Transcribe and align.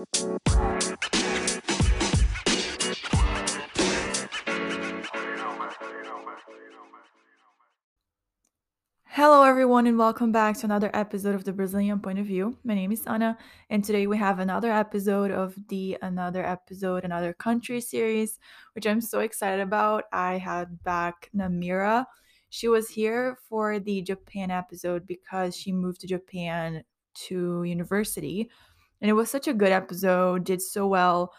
Hello, 0.00 0.14
everyone, 9.42 9.86
and 9.86 9.98
welcome 9.98 10.32
back 10.32 10.56
to 10.56 10.64
another 10.64 10.90
episode 10.94 11.34
of 11.34 11.44
the 11.44 11.52
Brazilian 11.52 12.00
Point 12.00 12.18
of 12.18 12.24
View. 12.24 12.56
My 12.64 12.74
name 12.74 12.92
is 12.92 13.02
Anna, 13.06 13.36
and 13.68 13.84
today 13.84 14.06
we 14.06 14.16
have 14.16 14.38
another 14.38 14.72
episode 14.72 15.30
of 15.30 15.54
the 15.68 15.98
Another 16.00 16.46
Episode, 16.46 17.04
Another 17.04 17.34
Country 17.34 17.82
series, 17.82 18.38
which 18.72 18.86
I'm 18.86 19.02
so 19.02 19.20
excited 19.20 19.60
about. 19.60 20.04
I 20.14 20.38
had 20.38 20.82
back 20.82 21.28
Namira. 21.36 22.06
She 22.48 22.68
was 22.68 22.88
here 22.88 23.36
for 23.50 23.78
the 23.78 24.00
Japan 24.00 24.50
episode 24.50 25.06
because 25.06 25.54
she 25.54 25.72
moved 25.72 26.00
to 26.00 26.06
Japan 26.06 26.84
to 27.26 27.64
university, 27.64 28.50
and 29.00 29.10
it 29.10 29.14
was 29.14 29.30
such 29.30 29.48
a 29.48 29.54
good 29.54 29.72
episode, 29.72 30.44
did 30.44 30.60
so 30.60 30.86
well. 30.86 31.32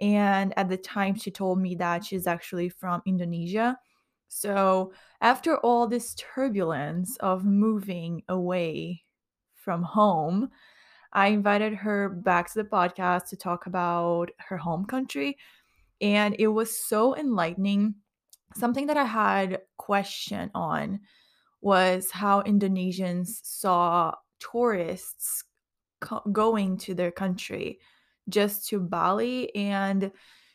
And 0.00 0.56
at 0.56 0.68
the 0.68 0.76
time, 0.76 1.16
she 1.16 1.30
told 1.30 1.60
me 1.60 1.74
that 1.76 2.04
she's 2.04 2.26
actually 2.26 2.68
from 2.68 3.02
Indonesia. 3.06 3.76
So, 4.28 4.92
after 5.20 5.56
all 5.58 5.88
this 5.88 6.14
turbulence 6.14 7.16
of 7.16 7.44
moving 7.44 8.22
away 8.28 9.04
from 9.54 9.82
home, 9.82 10.50
I 11.12 11.28
invited 11.28 11.74
her 11.74 12.08
back 12.08 12.52
to 12.52 12.62
the 12.62 12.68
podcast 12.68 13.28
to 13.30 13.36
talk 13.36 13.66
about 13.66 14.30
her 14.48 14.58
home 14.58 14.84
country. 14.84 15.36
And 16.00 16.36
it 16.38 16.48
was 16.48 16.76
so 16.76 17.16
enlightening. 17.16 17.94
Something 18.54 18.86
that 18.86 18.96
I 18.96 19.04
had 19.04 19.60
question 19.76 20.50
on 20.54 21.00
was 21.60 22.10
how 22.10 22.42
Indonesians 22.42 23.40
saw 23.42 24.12
tourists 24.38 25.42
co- 26.00 26.22
going 26.32 26.76
to 26.78 26.94
their 26.94 27.10
country 27.10 27.78
just 28.28 28.68
to 28.68 28.80
Bali 28.80 29.54
and 29.54 30.12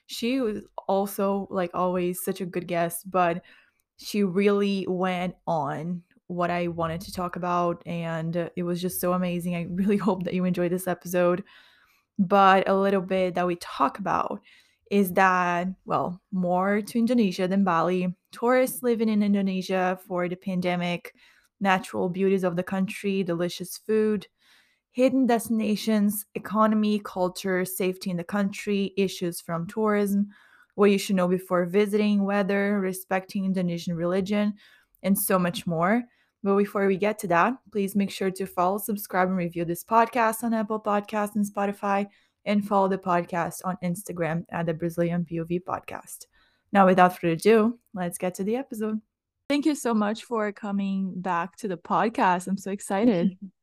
she 0.07 0.41
was 0.41 0.61
also 0.87 1.47
like 1.49 1.71
always 1.73 2.23
such 2.23 2.41
a 2.41 2.45
good 2.45 2.67
guest 2.67 3.09
but 3.09 3.43
she 3.97 4.23
really 4.23 4.85
went 4.87 5.35
on 5.47 6.03
what 6.27 6.49
I 6.49 6.67
wanted 6.67 7.01
to 7.01 7.11
talk 7.11 7.35
about, 7.35 7.83
and 7.85 8.49
it 8.55 8.63
was 8.63 8.81
just 8.81 8.99
so 8.99 9.13
amazing. 9.13 9.55
I 9.55 9.67
really 9.69 9.97
hope 10.07 10.23
that 10.23 10.33
you 10.33 10.45
enjoyed 10.45 10.71
this 10.71 10.87
episode. 10.87 11.43
But 12.19 12.67
a 12.69 12.75
little 12.75 13.01
bit 13.01 13.35
that 13.35 13.47
we 13.47 13.55
talk 13.55 13.99
about 13.99 14.41
is 14.91 15.13
that, 15.13 15.67
well, 15.85 16.21
more 16.31 16.81
to 16.81 16.99
Indonesia 16.99 17.47
than 17.47 17.63
Bali. 17.63 18.15
Tourists 18.31 18.83
living 18.83 19.09
in 19.09 19.23
Indonesia 19.23 19.99
for 20.07 20.29
the 20.29 20.35
pandemic, 20.35 21.13
natural 21.59 22.09
beauties 22.09 22.43
of 22.43 22.55
the 22.55 22.63
country, 22.63 23.23
delicious 23.23 23.77
food, 23.77 24.27
hidden 24.93 25.25
destinations, 25.25 26.25
economy, 26.35 26.99
culture, 26.99 27.65
safety 27.65 28.11
in 28.11 28.17
the 28.17 28.23
country, 28.23 28.93
issues 28.95 29.41
from 29.41 29.67
tourism, 29.67 30.27
what 30.75 30.91
you 30.91 30.99
should 30.99 31.15
know 31.15 31.27
before 31.27 31.65
visiting, 31.65 32.23
weather, 32.23 32.79
respecting 32.79 33.43
Indonesian 33.43 33.95
religion, 33.95 34.53
and 35.01 35.17
so 35.17 35.37
much 35.37 35.67
more. 35.67 36.03
But 36.43 36.57
before 36.57 36.85
we 36.85 36.97
get 36.97 37.17
to 37.19 37.27
that, 37.27 37.53
please 37.71 37.95
make 37.95 38.11
sure 38.11 38.29
to 38.31 38.45
follow, 38.45 38.77
subscribe, 38.77 39.29
and 39.29 39.37
review 39.37 39.65
this 39.65 39.83
podcast 39.83 40.43
on 40.43 40.53
Apple 40.53 40.79
Podcasts 40.79 41.35
and 41.35 41.45
Spotify, 41.45 42.07
and 42.45 42.67
follow 42.67 42.87
the 42.87 42.97
podcast 42.97 43.61
on 43.65 43.77
Instagram 43.83 44.43
at 44.51 44.67
the 44.67 44.73
Brazilian 44.73 45.25
POV 45.25 45.61
Podcast. 45.63 46.27
Now, 46.71 46.85
without 46.85 47.17
further 47.17 47.33
ado, 47.33 47.79
let's 47.95 48.17
get 48.17 48.35
to 48.35 48.43
the 48.43 48.57
episode. 48.57 49.01
Thank 49.49 49.65
you 49.65 49.73
so 49.73 49.93
much 49.93 50.23
for 50.23 50.51
coming 50.51 51.13
back 51.15 51.55
to 51.57 51.67
the 51.67 51.77
podcast. 51.77 52.47
I'm 52.47 52.57
so 52.57 52.71
excited. 52.71 53.37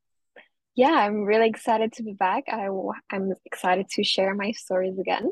Yeah, 0.76 0.92
I'm 0.92 1.24
really 1.24 1.48
excited 1.48 1.92
to 1.94 2.02
be 2.02 2.14
back. 2.14 2.44
I 2.48 2.68
I'm 3.10 3.32
excited 3.44 3.88
to 3.90 4.04
share 4.04 4.34
my 4.34 4.52
stories 4.52 4.98
again. 4.98 5.30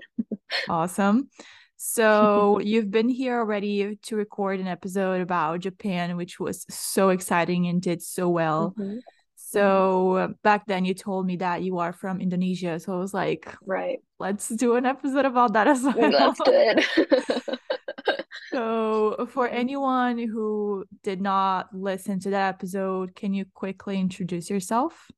awesome. 0.69 1.31
So 1.77 2.58
you've 2.62 2.91
been 2.91 3.08
here 3.08 3.39
already 3.39 3.97
to 4.03 4.16
record 4.16 4.61
an 4.61 4.66
episode 4.66 5.20
about 5.20 5.61
Japan, 5.61 6.16
which 6.16 6.38
was 6.38 6.66
so 6.69 7.10
exciting 7.10 7.66
and 7.66 7.81
did 7.81 8.03
so 8.03 8.28
well. 8.28 8.75
Mm-hmm. 8.78 8.98
So 9.37 10.16
uh, 10.16 10.28
back 10.43 10.66
then 10.66 10.84
you 10.84 10.93
told 10.93 11.25
me 11.25 11.37
that 11.37 11.62
you 11.62 11.78
are 11.78 11.93
from 11.93 12.21
Indonesia. 12.21 12.78
So 12.81 12.93
I 12.93 12.98
was 12.98 13.15
like, 13.15 13.48
right, 13.65 13.98
let's 14.19 14.48
do 14.48 14.75
an 14.75 14.84
episode 14.84 15.25
about 15.25 15.54
that 15.54 15.66
as 15.66 15.82
well. 15.82 15.94
Let's 16.10 16.41
do 16.44 16.53
it. 16.53 17.59
so 18.50 19.27
for 19.31 19.48
anyone 19.48 20.19
who 20.19 20.84
did 21.03 21.22
not 21.22 21.72
listen 21.72 22.21
to 22.21 22.31
that 22.31 22.48
episode, 22.56 23.15
can 23.15 23.32
you 23.32 23.47
quickly 23.54 23.98
introduce 23.98 24.50
yourself? 24.50 25.09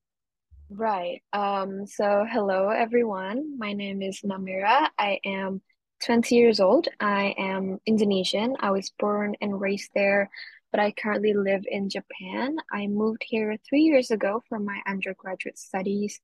Right. 0.72 1.20
Um, 1.32 1.84
so 1.86 2.24
hello 2.30 2.68
everyone. 2.68 3.58
My 3.58 3.72
name 3.72 4.02
is 4.02 4.20
Namira. 4.20 4.88
I 4.96 5.18
am 5.24 5.62
20 6.04 6.36
years 6.36 6.60
old. 6.60 6.86
I 7.00 7.34
am 7.36 7.78
Indonesian. 7.86 8.54
I 8.60 8.70
was 8.70 8.92
born 8.96 9.34
and 9.40 9.60
raised 9.60 9.90
there, 9.96 10.30
but 10.70 10.78
I 10.78 10.92
currently 10.92 11.34
live 11.34 11.64
in 11.66 11.90
Japan. 11.90 12.56
I 12.72 12.86
moved 12.86 13.24
here 13.26 13.56
three 13.68 13.82
years 13.82 14.12
ago 14.12 14.44
for 14.48 14.60
my 14.60 14.80
undergraduate 14.86 15.58
studies, 15.58 16.20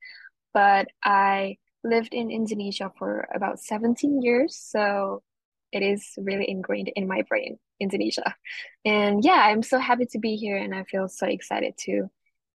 but 0.55 0.87
I 1.03 1.57
lived 1.83 2.15
in 2.15 2.31
Indonesia 2.31 2.93
for 2.97 3.27
about 3.35 3.59
17 3.59 4.23
years. 4.23 4.57
So 4.57 5.25
it 5.73 5.83
is 5.83 6.13
really 6.19 6.49
ingrained 6.49 6.93
in 6.95 7.09
my 7.09 7.23
brain, 7.23 7.59
Indonesia. 7.81 8.37
And 8.85 9.25
yeah, 9.25 9.43
I'm 9.43 9.65
so 9.65 9.81
happy 9.81 10.07
to 10.13 10.21
be 10.21 10.37
here 10.37 10.57
and 10.57 10.73
I 10.73 10.85
feel 10.85 11.09
so 11.09 11.27
excited 11.27 11.75
to 11.79 12.09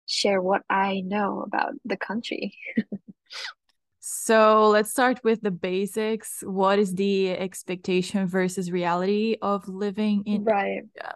share 0.10 0.42
what 0.42 0.64
I 0.70 1.02
know 1.06 1.44
about 1.46 1.74
the 1.86 1.96
country. 1.98 2.58
so 4.00 4.70
let's 4.70 4.90
start 4.90 5.22
with 5.24 5.42
the 5.42 5.52
basics. 5.52 6.44
What 6.44 6.80
is 6.80 6.96
the 6.96 7.32
expectation 7.32 8.28
versus 8.28 8.72
reality 8.72 9.38
of 9.42 9.68
living 9.68 10.24
in 10.26 10.44
right? 10.44 10.84
Yeah. 10.96 11.14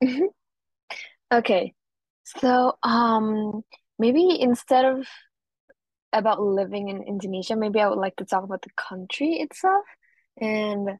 okay, 1.32 1.74
so 2.24 2.76
um, 2.82 3.64
maybe 3.98 4.38
instead 4.40 4.84
of 4.84 5.08
about 6.12 6.40
living 6.40 6.88
in 6.88 7.02
Indonesia, 7.02 7.56
maybe 7.56 7.80
I 7.80 7.88
would 7.88 7.98
like 7.98 8.16
to 8.16 8.24
talk 8.24 8.44
about 8.44 8.62
the 8.62 8.70
country 8.76 9.40
itself. 9.40 9.84
And 10.40 10.90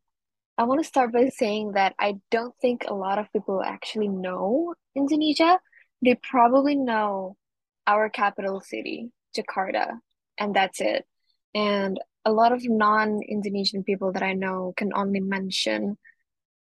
I 0.59 0.65
want 0.65 0.81
to 0.81 0.89
start 0.89 1.13
by 1.13 1.29
saying 1.29 1.73
that 1.73 1.95
I 1.99 2.17
don't 2.31 2.55
think 2.61 2.85
a 2.87 2.95
lot 2.95 3.19
of 3.19 3.33
people 3.33 3.63
actually 3.63 4.09
know 4.09 4.75
Indonesia 4.97 5.61
they 6.03 6.15
probably 6.15 6.77
know 6.77 7.37
our 7.87 8.09
capital 8.09 8.61
city, 8.61 9.11
Jakarta, 9.37 9.99
and 10.39 10.55
that's 10.55 10.81
it. 10.81 11.05
And 11.55 11.99
a 12.25 12.33
lot 12.33 12.53
of 12.53 12.69
non-Indonesian 12.69 13.85
people 13.85 14.13
that 14.13 14.23
I 14.23 14.35
know 14.35 14.75
can 14.77 14.93
only 14.95 15.21
mention 15.21 15.97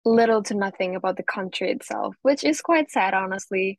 little 0.06 0.42
to 0.44 0.54
nothing 0.54 0.96
about 0.96 1.18
the 1.18 1.24
country 1.24 1.72
itself, 1.72 2.16
which 2.22 2.44
is 2.44 2.62
quite 2.62 2.90
sad, 2.90 3.14
honestly. 3.14 3.78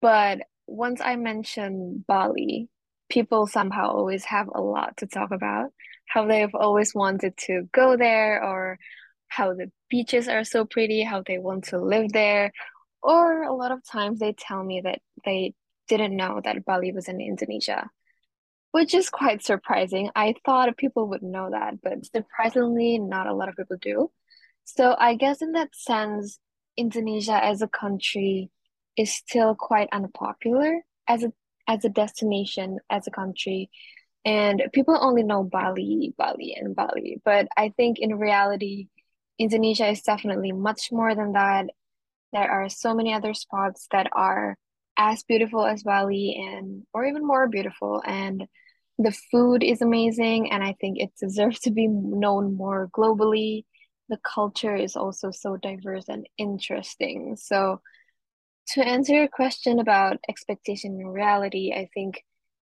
But 0.00 0.40
once 0.66 1.00
I 1.02 1.16
mention 1.16 2.04
Bali, 2.08 2.68
people 3.10 3.46
somehow 3.46 3.90
always 3.90 4.24
have 4.24 4.48
a 4.54 4.60
lot 4.60 4.96
to 4.98 5.06
talk 5.06 5.30
about, 5.30 5.72
how 6.06 6.26
they've 6.26 6.54
always 6.54 6.94
wanted 6.94 7.36
to 7.46 7.68
go 7.72 7.96
there, 7.96 8.42
or 8.42 8.78
how 9.28 9.52
the 9.52 9.70
beaches 9.90 10.28
are 10.28 10.44
so 10.44 10.64
pretty, 10.64 11.02
how 11.02 11.22
they 11.26 11.38
want 11.38 11.64
to 11.64 11.78
live 11.78 12.12
there, 12.12 12.52
or 13.02 13.42
a 13.42 13.54
lot 13.54 13.72
of 13.72 13.84
times 13.84 14.18
they 14.18 14.32
tell 14.32 14.62
me 14.62 14.80
that 14.82 15.00
they 15.24 15.54
didn't 15.88 16.16
know 16.16 16.40
that 16.44 16.64
Bali 16.64 16.92
was 16.92 17.08
in 17.08 17.20
Indonesia, 17.20 17.90
which 18.72 18.94
is 18.94 19.08
quite 19.10 19.42
surprising. 19.42 20.10
I 20.14 20.34
thought 20.44 20.76
people 20.76 21.08
would 21.08 21.22
know 21.22 21.50
that, 21.50 21.80
but 21.82 22.04
surprisingly, 22.06 22.98
not 22.98 23.26
a 23.26 23.34
lot 23.34 23.48
of 23.48 23.56
people 23.56 23.76
do. 23.80 24.10
So 24.64 24.94
I 24.98 25.14
guess 25.14 25.40
in 25.40 25.52
that 25.52 25.74
sense, 25.74 26.38
Indonesia 26.76 27.42
as 27.42 27.62
a 27.62 27.68
country 27.68 28.50
is 28.96 29.14
still 29.14 29.54
quite 29.54 29.88
unpopular 29.92 30.82
as 31.08 31.24
a 31.24 31.32
as 31.66 31.84
a 31.84 31.88
destination, 31.90 32.78
as 32.90 33.06
a 33.06 33.10
country. 33.10 33.70
And 34.24 34.62
people 34.72 34.98
only 35.00 35.22
know 35.22 35.42
Bali, 35.44 36.14
Bali, 36.16 36.56
and 36.58 36.74
Bali. 36.74 37.20
But 37.24 37.48
I 37.56 37.72
think 37.76 37.98
in 37.98 38.18
reality, 38.18 38.88
Indonesia 39.38 39.88
is 39.88 40.02
definitely 40.02 40.52
much 40.52 40.90
more 40.90 41.14
than 41.14 41.32
that 41.32 41.66
there 42.32 42.50
are 42.50 42.68
so 42.68 42.94
many 42.94 43.12
other 43.14 43.34
spots 43.34 43.86
that 43.92 44.08
are 44.12 44.56
as 44.98 45.22
beautiful 45.22 45.64
as 45.64 45.82
Bali 45.82 46.36
and 46.36 46.84
or 46.92 47.06
even 47.06 47.26
more 47.26 47.46
beautiful 47.48 48.02
and 48.04 48.46
the 48.98 49.12
food 49.30 49.62
is 49.62 49.80
amazing 49.80 50.50
and 50.50 50.62
I 50.62 50.74
think 50.80 50.98
it 50.98 51.10
deserves 51.20 51.60
to 51.60 51.70
be 51.70 51.86
known 51.86 52.54
more 52.56 52.88
globally. 52.92 53.64
The 54.08 54.18
culture 54.24 54.74
is 54.74 54.96
also 54.96 55.30
so 55.30 55.56
diverse 55.56 56.08
and 56.08 56.28
interesting. 56.36 57.36
So 57.36 57.80
to 58.70 58.84
answer 58.84 59.14
your 59.14 59.28
question 59.28 59.78
about 59.78 60.18
expectation 60.28 60.98
and 61.00 61.12
reality, 61.12 61.72
I 61.72 61.88
think 61.94 62.24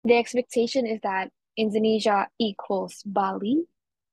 the 0.04 0.18
expectation 0.18 0.86
is 0.86 1.00
that 1.04 1.32
Indonesia 1.56 2.28
equals 2.40 3.02
Bali 3.06 3.64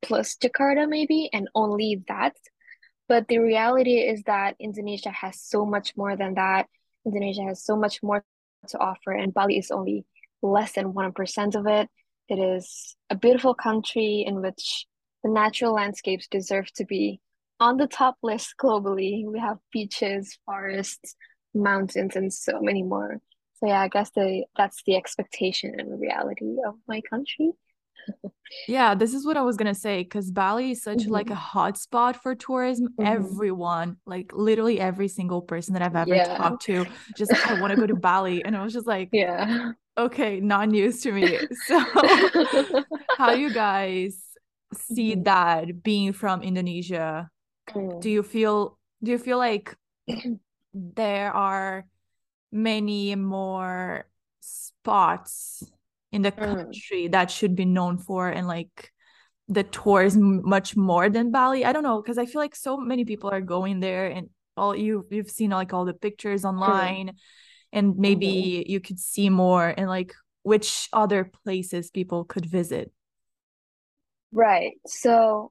plus 0.01 0.37
Jakarta 0.37 0.89
maybe 0.89 1.29
and 1.33 1.49
only 1.55 2.03
that 2.09 2.37
but 3.09 3.29
the 3.29 3.39
reality 3.39 3.99
is 3.99 4.23
that 4.25 4.57
Indonesia 4.59 5.11
has 5.11 5.41
so 5.41 5.67
much 5.67 5.97
more 5.97 6.17
than 6.17 6.35
that. 6.35 6.67
Indonesia 7.07 7.43
has 7.43 7.63
so 7.63 7.77
much 7.77 8.03
more 8.03 8.25
to 8.69 8.79
offer, 8.79 9.13
and 9.13 9.35
Bali 9.35 9.59
is 9.59 9.71
only 9.71 10.05
less 10.43 10.73
than 10.73 10.93
1% 10.93 11.55
of 11.55 11.67
it. 11.67 11.89
It 12.29 12.39
is 12.39 12.97
a 13.11 13.15
beautiful 13.15 13.55
country 13.55 14.25
in 14.27 14.41
which 14.41 14.87
the 15.23 15.31
natural 15.31 15.75
landscapes 15.75 16.29
deserve 16.29 16.73
to 16.75 16.85
be 16.85 17.21
on 17.61 17.77
the 17.77 17.87
top 17.87 18.17
list 18.23 18.55
globally. 18.61 19.27
We 19.27 19.39
have 19.39 19.59
beaches, 19.73 20.39
forests, 20.47 21.17
mountains, 21.55 22.17
and 22.17 22.33
so 22.33 22.61
many 22.61 22.83
more. 22.83 23.21
So 23.55 23.69
yeah, 23.69 23.81
I 23.81 23.89
guess 23.89 24.11
the 24.11 24.45
that's 24.57 24.83
the 24.87 24.97
expectation 24.97 25.75
and 25.79 26.01
reality 26.01 26.57
of 26.67 26.75
my 26.89 27.01
country. 27.09 27.53
Yeah, 28.67 28.95
this 28.95 29.13
is 29.13 29.27
what 29.27 29.37
I 29.37 29.43
was 29.43 29.57
gonna 29.57 29.75
say 29.75 30.03
because 30.03 30.31
Bali 30.31 30.71
is 30.73 30.83
such 30.83 31.07
like 31.07 31.31
a 31.31 31.35
Mhm. 31.35 31.37
hot 31.37 31.77
spot 31.79 32.17
for 32.23 32.35
tourism. 32.35 32.89
Mhm. 32.99 33.07
Everyone, 33.07 33.97
like 34.07 34.33
literally 34.33 34.81
every 34.81 35.09
single 35.09 35.43
person 35.43 35.75
that 35.75 35.83
I've 35.83 35.97
ever 35.97 36.15
Yeah. 36.15 36.35
talked 36.37 36.63
to, 36.65 36.87
just 37.15 37.33
like 37.33 37.47
I 37.47 37.53
want 37.55 37.73
to 37.73 37.77
go 37.77 37.87
to 37.87 37.95
Bali, 38.09 38.45
and 38.45 38.57
I 38.57 38.63
was 38.65 38.73
just 38.73 38.87
like, 38.87 39.11
Yeah. 39.13 39.73
okay, 39.99 40.41
not 40.41 40.69
news 40.71 41.03
to 41.03 41.13
me. 41.13 41.41
So, 41.53 41.79
how 43.19 43.33
you 43.33 43.51
guys 43.51 44.17
see 44.73 45.15
Mhm. 45.15 45.25
that 45.25 45.83
being 45.83 46.13
from 46.13 46.43
Indonesia? 46.43 47.31
Do 47.75 47.81
Mm. 47.81 48.03
you 48.09 48.23
feel 48.23 48.79
do 49.03 49.11
you 49.11 49.19
feel 49.19 49.39
like 49.39 49.77
there 50.75 51.33
are 51.33 51.87
many 52.51 53.15
more 53.17 54.07
spots 54.41 55.65
in 56.15 56.23
the 56.23 56.33
Mm. 56.33 56.57
country 56.57 57.09
that 57.09 57.31
should 57.31 57.55
be 57.57 57.65
known 57.65 57.99
for 57.99 58.29
and 58.29 58.47
like 58.47 58.93
the 59.49 59.65
tourism 59.65 60.41
much 60.49 60.77
more 60.77 61.11
than 61.11 61.31
Bali. 61.31 61.65
I 61.65 61.73
don't 61.73 61.83
know 61.83 62.01
because 62.01 62.19
I 62.19 62.27
feel 62.27 62.41
like 62.41 62.57
so 62.57 62.77
many 62.79 63.05
people 63.05 63.31
are 63.31 63.43
going 63.43 63.81
there 63.81 64.07
and 64.07 64.31
all 64.57 64.75
you 64.77 65.05
you've 65.11 65.31
seen 65.31 65.51
like 65.51 65.75
all 65.75 65.85
the 65.85 65.93
pictures 66.07 66.45
Mm. 66.45 66.51
online 66.51 67.09
and 67.73 67.95
Mhm. 67.95 67.99
maybe 67.99 68.65
you 68.69 68.81
could 68.81 69.01
see 69.01 69.29
more 69.29 69.75
and 69.77 69.89
like 69.89 70.15
which 70.43 70.89
other 70.93 71.25
places 71.45 71.91
people 71.91 72.25
could 72.25 72.47
visit. 72.47 72.93
Right. 74.33 74.75
So 74.87 75.51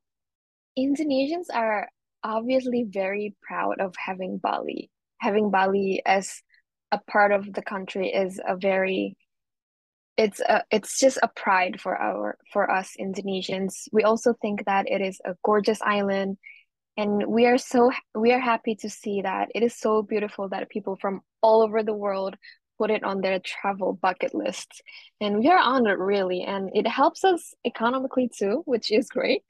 Indonesians 0.77 1.47
are 1.53 1.89
obviously 2.23 2.85
very 2.87 3.35
proud 3.41 3.79
of 3.79 3.93
having 3.97 4.37
Bali. 4.37 4.89
Having 5.19 5.51
Bali 5.51 6.01
as 6.05 6.41
a 6.91 6.99
part 7.11 7.31
of 7.31 7.51
the 7.53 7.61
country 7.61 8.09
is 8.09 8.39
a 8.45 8.55
very 8.55 9.15
it's 10.17 10.39
a 10.41 10.63
it's 10.71 10.99
just 10.99 11.17
a 11.23 11.27
pride 11.27 11.81
for 11.81 11.97
our 11.97 12.37
for 12.51 12.69
us 12.69 12.95
Indonesians. 12.99 13.87
We 13.91 14.03
also 14.03 14.33
think 14.41 14.65
that 14.65 14.89
it 14.89 15.01
is 15.01 15.19
a 15.25 15.35
gorgeous 15.43 15.81
island 15.81 16.37
and 16.97 17.25
we 17.27 17.45
are 17.47 17.57
so 17.57 17.91
we 18.13 18.31
are 18.31 18.39
happy 18.39 18.75
to 18.75 18.89
see 18.89 19.21
that 19.21 19.49
it 19.55 19.63
is 19.63 19.75
so 19.75 20.03
beautiful 20.03 20.49
that 20.49 20.69
people 20.69 20.95
from 20.95 21.21
all 21.41 21.63
over 21.63 21.81
the 21.81 21.93
world 21.93 22.35
put 22.77 22.91
it 22.91 23.03
on 23.03 23.21
their 23.21 23.39
travel 23.39 23.93
bucket 23.93 24.33
lists. 24.33 24.81
And 25.21 25.39
we 25.39 25.47
are 25.47 25.59
honored 25.59 25.99
really, 25.99 26.41
and 26.43 26.69
it 26.73 26.87
helps 26.87 27.23
us 27.23 27.53
economically 27.65 28.29
too, 28.35 28.61
which 28.65 28.91
is 28.91 29.09
great. 29.09 29.43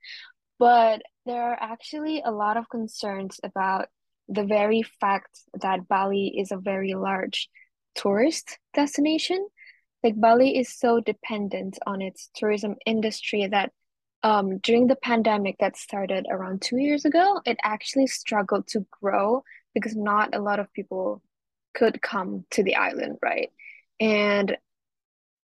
But 0.60 1.02
there 1.26 1.42
are 1.42 1.58
actually 1.60 2.22
a 2.24 2.32
lot 2.32 2.58
of 2.58 2.70
concerns 2.70 3.40
about 3.44 3.88
the 4.30 4.44
very 4.44 4.84
fact 4.84 5.40
that 5.62 5.88
Bali 5.88 6.36
is 6.38 6.52
a 6.52 6.58
very 6.58 6.94
large 6.94 7.50
tourist 7.96 8.58
destination. 8.74 9.46
Like 10.04 10.20
Bali 10.20 10.58
is 10.58 10.78
so 10.78 11.00
dependent 11.00 11.80
on 11.88 12.02
its 12.02 12.30
tourism 12.36 12.76
industry 12.86 13.48
that 13.48 13.72
um, 14.22 14.58
during 14.60 14.88
the 14.88 14.96
pandemic 14.96 15.58
that 15.60 15.78
started 15.78 16.28
around 16.30 16.62
two 16.62 16.78
years 16.78 17.06
ago, 17.06 17.42
it 17.46 17.58
actually 17.64 18.08
struggled 18.08 18.68
to 18.68 18.86
grow 19.02 19.44
because 19.74 19.96
not 19.96 20.36
a 20.36 20.42
lot 20.42 20.60
of 20.60 20.72
people 20.74 21.22
could 21.74 22.02
come 22.02 22.46
to 22.52 22.64
the 22.64 22.76
island, 22.76 23.18
right? 23.22 23.50
And 24.00 24.58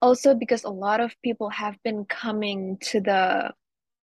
also 0.02 0.34
because 0.34 0.64
a 0.64 0.70
lot 0.70 1.00
of 1.00 1.14
people 1.22 1.50
have 1.50 1.76
been 1.82 2.04
coming 2.04 2.78
to 2.90 3.00
the 3.00 3.52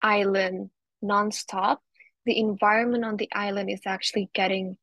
island 0.02 0.70
nonstop, 1.04 1.78
the 2.26 2.40
environment 2.40 3.06
on 3.06 3.18
the 3.18 3.30
island 3.34 3.70
is 3.70 3.82
actually 3.86 4.30
getting 4.34 4.78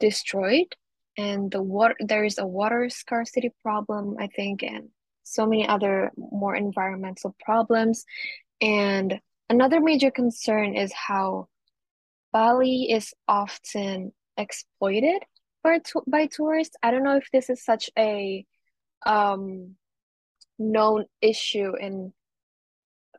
destroyed. 0.00 0.74
And 1.16 1.50
the 1.50 1.62
water, 1.62 1.96
there 2.00 2.24
is 2.24 2.38
a 2.38 2.46
water 2.46 2.88
scarcity 2.90 3.52
problem, 3.62 4.16
I 4.20 4.28
think, 4.28 4.62
and 4.62 4.90
so 5.28 5.46
many 5.46 5.66
other 5.66 6.12
more 6.16 6.54
environmental 6.54 7.34
problems. 7.40 8.04
And 8.60 9.20
another 9.48 9.80
major 9.80 10.10
concern 10.10 10.76
is 10.76 10.92
how 10.92 11.48
Bali 12.32 12.90
is 12.90 13.14
often 13.26 14.12
exploited 14.36 15.22
by, 15.62 15.80
by 16.06 16.26
tourists. 16.26 16.76
I 16.82 16.90
don't 16.90 17.04
know 17.04 17.16
if 17.16 17.28
this 17.32 17.50
is 17.50 17.64
such 17.64 17.90
a 17.98 18.44
um, 19.06 19.76
known 20.58 21.06
issue 21.20 21.72
in 21.78 22.12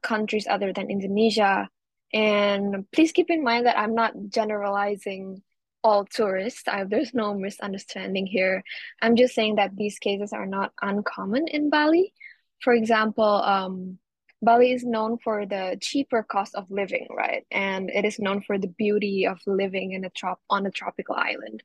countries 0.02 0.48
other 0.50 0.74
than 0.74 0.90
Indonesia. 0.90 1.70
And 2.14 2.86
please 2.92 3.12
keep 3.12 3.30
in 3.30 3.44
mind 3.44 3.66
that 3.66 3.78
I'm 3.78 3.94
not 3.94 4.14
generalizing 4.30 5.42
all 5.84 6.06
tourists. 6.06 6.64
I, 6.68 6.84
there's 6.84 7.14
no 7.14 7.34
misunderstanding 7.34 8.26
here. 8.26 8.64
I'm 9.02 9.16
just 9.16 9.36
saying 9.36 9.56
that 9.56 9.76
these 9.76 10.00
cases 10.00 10.34
are 10.34 10.46
not 10.46 10.74
uncommon 10.82 11.48
in 11.48 11.70
Bali. 11.70 12.14
For 12.62 12.74
example, 12.74 13.24
um, 13.24 14.00
Bali 14.42 14.72
is 14.72 14.86
known 14.86 15.18
for 15.18 15.46
the 15.46 15.78
cheaper 15.82 16.24
cost 16.24 16.56
of 16.56 16.72
living, 16.72 17.08
right? 17.16 17.46
And 17.52 17.90
it 17.90 18.06
is 18.06 18.20
known 18.20 18.42
for 18.42 18.58
the 18.58 18.68
beauty 18.68 19.28
of 19.28 19.40
living 19.46 19.92
in 19.92 20.06
a 20.06 20.10
trop 20.10 20.40
on 20.50 20.66
a 20.66 20.72
tropical 20.72 21.16
island. 21.16 21.62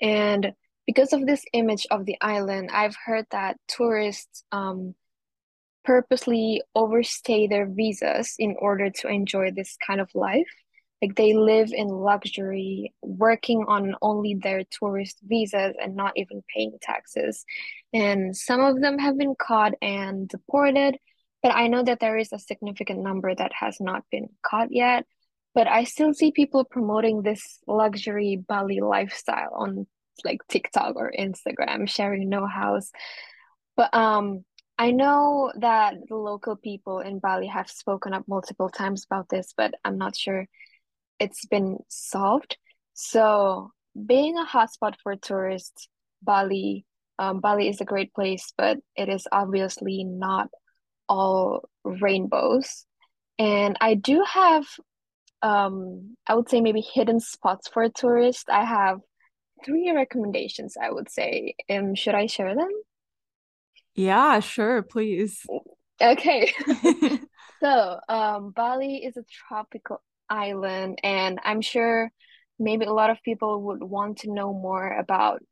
And 0.00 0.52
because 0.86 1.12
of 1.12 1.26
this 1.26 1.44
image 1.52 1.86
of 1.90 2.06
the 2.06 2.16
island, 2.20 2.70
I've 2.72 2.96
heard 2.96 3.26
that 3.30 3.56
tourists 3.68 4.42
um, 4.52 4.94
purposely 5.84 6.62
overstay 6.74 7.46
their 7.46 7.66
visas 7.66 8.34
in 8.38 8.56
order 8.58 8.90
to 8.90 9.08
enjoy 9.08 9.50
this 9.50 9.76
kind 9.86 10.00
of 10.00 10.08
life. 10.14 10.48
Like 11.02 11.14
they 11.16 11.34
live 11.34 11.70
in 11.72 11.88
luxury, 11.88 12.92
working 13.02 13.64
on 13.68 13.94
only 14.02 14.34
their 14.34 14.64
tourist 14.64 15.18
visas 15.22 15.74
and 15.80 15.94
not 15.94 16.12
even 16.16 16.42
paying 16.54 16.76
taxes. 16.82 17.44
And 17.92 18.36
some 18.36 18.60
of 18.60 18.80
them 18.80 18.98
have 18.98 19.16
been 19.16 19.34
caught 19.38 19.74
and 19.80 20.28
deported, 20.28 20.98
but 21.42 21.54
I 21.54 21.68
know 21.68 21.82
that 21.84 22.00
there 22.00 22.16
is 22.16 22.32
a 22.32 22.38
significant 22.38 23.00
number 23.02 23.34
that 23.34 23.52
has 23.52 23.78
not 23.80 24.04
been 24.10 24.28
caught 24.44 24.68
yet. 24.72 25.06
But 25.54 25.66
I 25.66 25.84
still 25.84 26.14
see 26.14 26.30
people 26.32 26.64
promoting 26.64 27.22
this 27.22 27.60
luxury 27.66 28.36
Bali 28.48 28.80
lifestyle 28.80 29.52
on 29.54 29.86
like 30.24 30.40
TikTok 30.48 30.96
or 30.96 31.12
Instagram, 31.18 31.88
sharing 31.88 32.28
no 32.28 32.46
house 32.46 32.90
But 33.76 33.94
um, 33.94 34.44
I 34.78 34.90
know 34.90 35.52
that 35.60 35.94
the 36.08 36.16
local 36.16 36.56
people 36.56 37.00
in 37.00 37.18
Bali 37.20 37.46
have 37.48 37.70
spoken 37.70 38.12
up 38.14 38.24
multiple 38.28 38.68
times 38.68 39.04
about 39.04 39.28
this, 39.28 39.54
but 39.56 39.74
I'm 39.84 39.98
not 39.98 40.16
sure 40.16 40.46
it's 41.18 41.44
been 41.46 41.78
solved. 41.88 42.56
So, 42.94 43.70
being 44.06 44.36
a 44.38 44.44
hotspot 44.44 44.94
for 45.02 45.16
tourists, 45.16 45.88
Bali, 46.22 46.84
um, 47.18 47.40
Bali 47.40 47.68
is 47.68 47.80
a 47.80 47.84
great 47.84 48.12
place, 48.14 48.52
but 48.56 48.78
it 48.96 49.08
is 49.08 49.26
obviously 49.32 50.04
not 50.04 50.48
all 51.08 51.68
rainbows. 51.84 52.84
And 53.38 53.76
I 53.80 53.94
do 53.94 54.24
have, 54.28 54.66
um, 55.42 56.16
I 56.26 56.34
would 56.34 56.48
say 56.48 56.60
maybe 56.60 56.80
hidden 56.80 57.20
spots 57.20 57.68
for 57.68 57.88
tourists. 57.88 58.44
I 58.48 58.64
have 58.64 58.98
three 59.64 59.92
recommendations, 59.92 60.76
I 60.80 60.90
would 60.90 61.10
say. 61.10 61.54
Um, 61.70 61.94
should 61.94 62.14
I 62.14 62.26
share 62.26 62.54
them? 62.54 62.70
Yeah, 63.94 64.40
sure, 64.40 64.82
please. 64.82 65.44
Okay. 66.00 66.52
So, 67.60 67.98
um, 68.08 68.52
Bali 68.52 69.04
is 69.04 69.16
a 69.16 69.24
tropical 69.48 70.00
island, 70.30 70.98
and 71.02 71.38
I'm 71.44 71.60
sure 71.60 72.10
maybe 72.58 72.84
a 72.84 72.92
lot 72.92 73.10
of 73.10 73.22
people 73.22 73.62
would 73.62 73.82
want 73.82 74.18
to 74.18 74.32
know 74.32 74.52
more 74.52 74.96
about 74.98 75.42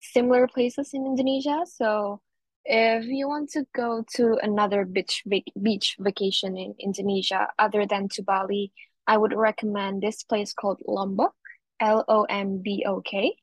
similar 0.00 0.46
places 0.48 0.90
in 0.94 1.06
Indonesia. 1.06 1.64
So, 1.66 2.20
if 2.64 3.04
you 3.06 3.28
want 3.28 3.50
to 3.50 3.64
go 3.74 4.04
to 4.16 4.38
another 4.42 4.84
beach 4.84 5.22
beach 5.62 5.96
vacation 6.00 6.56
in 6.56 6.74
Indonesia 6.80 7.48
other 7.58 7.86
than 7.86 8.08
to 8.14 8.22
Bali, 8.22 8.72
I 9.06 9.16
would 9.16 9.32
recommend 9.32 10.02
this 10.02 10.24
place 10.24 10.52
called 10.52 10.82
Lombok, 10.86 11.34
L-O-M-B-O-K. 11.80 13.36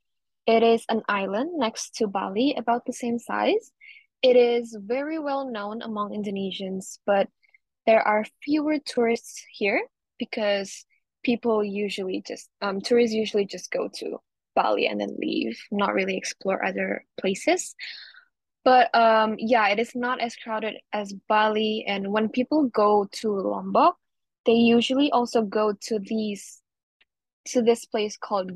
It 0.46 0.64
is 0.64 0.84
an 0.90 1.04
island 1.08 1.52
next 1.56 1.96
to 1.96 2.08
Bali, 2.08 2.56
about 2.58 2.86
the 2.86 2.92
same 2.92 3.18
size. 3.18 3.72
It 4.22 4.36
is 4.36 4.76
very 4.80 5.20
well 5.20 5.50
known 5.50 5.82
among 5.82 6.12
Indonesians, 6.12 7.00
but 7.06 7.30
there 7.86 8.02
are 8.02 8.26
fewer 8.44 8.78
tourists 8.80 9.44
here 9.52 9.82
because 10.26 10.86
people 11.24 11.64
usually 11.64 12.22
just 12.26 12.50
um 12.62 12.82
tourists 12.82 13.16
usually 13.16 13.46
just 13.46 13.72
go 13.72 13.90
to 14.00 14.18
Bali 14.56 14.88
and 14.88 15.00
then 15.02 15.16
leave, 15.18 15.58
not 15.72 15.94
really 15.94 16.18
explore 16.18 16.64
other 16.64 17.06
places. 17.20 17.76
But 18.64 18.94
um 18.96 19.36
yeah, 19.38 19.68
it 19.70 19.80
is 19.80 19.96
not 19.96 20.22
as 20.22 20.36
crowded 20.36 20.76
as 20.92 21.14
Bali 21.28 21.86
and 21.88 22.12
when 22.12 22.30
people 22.30 22.70
go 22.70 23.08
to 23.22 23.32
Lombok, 23.32 23.96
they 24.46 24.54
usually 24.54 25.12
also 25.12 25.42
go 25.42 25.74
to 25.88 26.00
these 26.00 26.62
to 27.46 27.62
this 27.62 27.86
place 27.86 28.18
called 28.18 28.52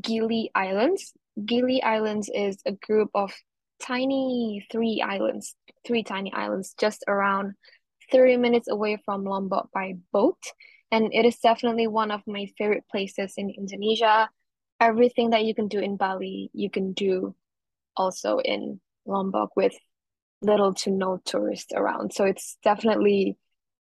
Gili 0.00 0.50
Islands. 0.54 1.12
Gili 1.44 1.82
Islands 1.82 2.30
is 2.34 2.58
a 2.66 2.72
group 2.72 3.10
of 3.14 3.32
tiny 3.80 4.66
three 4.70 5.02
islands, 5.04 5.54
three 5.86 6.02
tiny 6.02 6.32
islands 6.32 6.74
just 6.78 7.04
around 7.08 7.54
30 8.10 8.36
minutes 8.36 8.68
away 8.68 8.98
from 9.04 9.24
Lombok 9.24 9.70
by 9.72 9.94
boat. 10.12 10.38
And 10.92 11.12
it 11.12 11.24
is 11.24 11.38
definitely 11.38 11.86
one 11.86 12.10
of 12.10 12.20
my 12.26 12.46
favorite 12.58 12.84
places 12.90 13.34
in 13.38 13.48
Indonesia. 13.48 14.28
Everything 14.78 15.30
that 15.30 15.44
you 15.44 15.54
can 15.54 15.66
do 15.66 15.78
in 15.80 15.96
Bali, 15.96 16.50
you 16.52 16.68
can 16.68 16.92
do 16.92 17.34
also 17.96 18.38
in 18.38 18.78
Lombok 19.06 19.56
with 19.56 19.72
little 20.42 20.74
to 20.74 20.90
no 20.90 21.18
tourists 21.24 21.72
around. 21.74 22.12
So 22.12 22.24
it's 22.24 22.58
definitely 22.62 23.38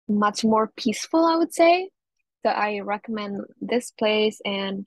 much 0.08 0.44
more 0.44 0.70
peaceful, 0.76 1.24
I 1.24 1.36
would 1.36 1.54
say. 1.54 1.88
So 2.44 2.50
I 2.50 2.80
recommend 2.80 3.40
this 3.60 3.92
place. 3.92 4.40
And 4.44 4.86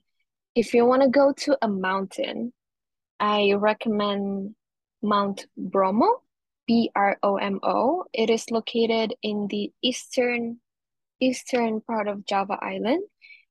if 0.54 0.72
you 0.72 0.84
want 0.84 1.02
to 1.02 1.08
go 1.08 1.32
to 1.32 1.58
a 1.62 1.68
mountain, 1.68 2.52
I 3.18 3.54
recommend 3.54 4.54
Mount 5.02 5.46
Bromo, 5.56 6.22
B 6.66 6.90
R 6.94 7.18
O 7.22 7.36
M 7.36 7.58
O. 7.62 8.04
It 8.12 8.30
is 8.30 8.50
located 8.50 9.14
in 9.22 9.48
the 9.50 9.72
eastern 9.82 10.60
eastern 11.20 11.80
part 11.80 12.08
of 12.08 12.26
Java 12.26 12.58
Island. 12.60 13.02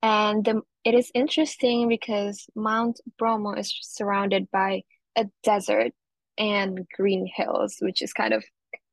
And 0.01 0.43
the, 0.43 0.62
it 0.84 0.93
is 0.93 1.12
interesting 1.13 1.88
because 1.88 2.46
Mount 2.55 3.00
Bromo 3.17 3.53
is 3.53 3.74
surrounded 3.82 4.50
by 4.51 4.82
a 5.15 5.25
desert 5.43 5.93
and 6.38 6.86
green 6.96 7.27
hills, 7.34 7.77
which 7.79 8.01
is 8.01 8.12
kind 8.13 8.34
of, 8.34 8.43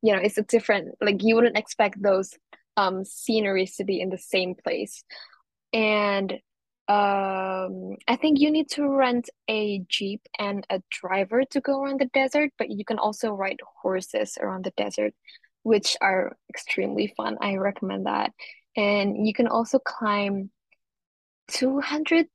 you 0.01 0.13
know, 0.13 0.19
it's 0.19 0.37
a 0.37 0.43
different, 0.43 0.95
like 1.01 1.23
you 1.23 1.35
wouldn't 1.35 1.57
expect 1.57 2.01
those 2.01 2.33
um 2.77 3.03
sceneries 3.03 3.75
to 3.75 3.83
be 3.83 3.99
in 3.99 4.09
the 4.09 4.17
same 4.17 4.55
place. 4.55 5.03
And 5.73 6.31
um 6.87 7.95
I 8.07 8.15
think 8.19 8.39
you 8.39 8.49
need 8.51 8.69
to 8.71 8.87
rent 8.87 9.29
a 9.49 9.83
jeep 9.89 10.21
and 10.39 10.65
a 10.69 10.81
driver 10.89 11.43
to 11.51 11.61
go 11.61 11.81
around 11.81 11.99
the 11.99 12.09
desert, 12.13 12.51
but 12.57 12.69
you 12.69 12.85
can 12.85 12.99
also 12.99 13.31
ride 13.31 13.59
horses 13.81 14.37
around 14.39 14.63
the 14.63 14.71
desert, 14.77 15.13
which 15.63 15.97
are 16.01 16.37
extremely 16.49 17.13
fun. 17.17 17.37
I 17.41 17.57
recommend 17.57 18.05
that. 18.05 18.31
And 18.75 19.27
you 19.27 19.33
can 19.33 19.47
also 19.47 19.79
climb 19.79 20.49
200 21.49 22.27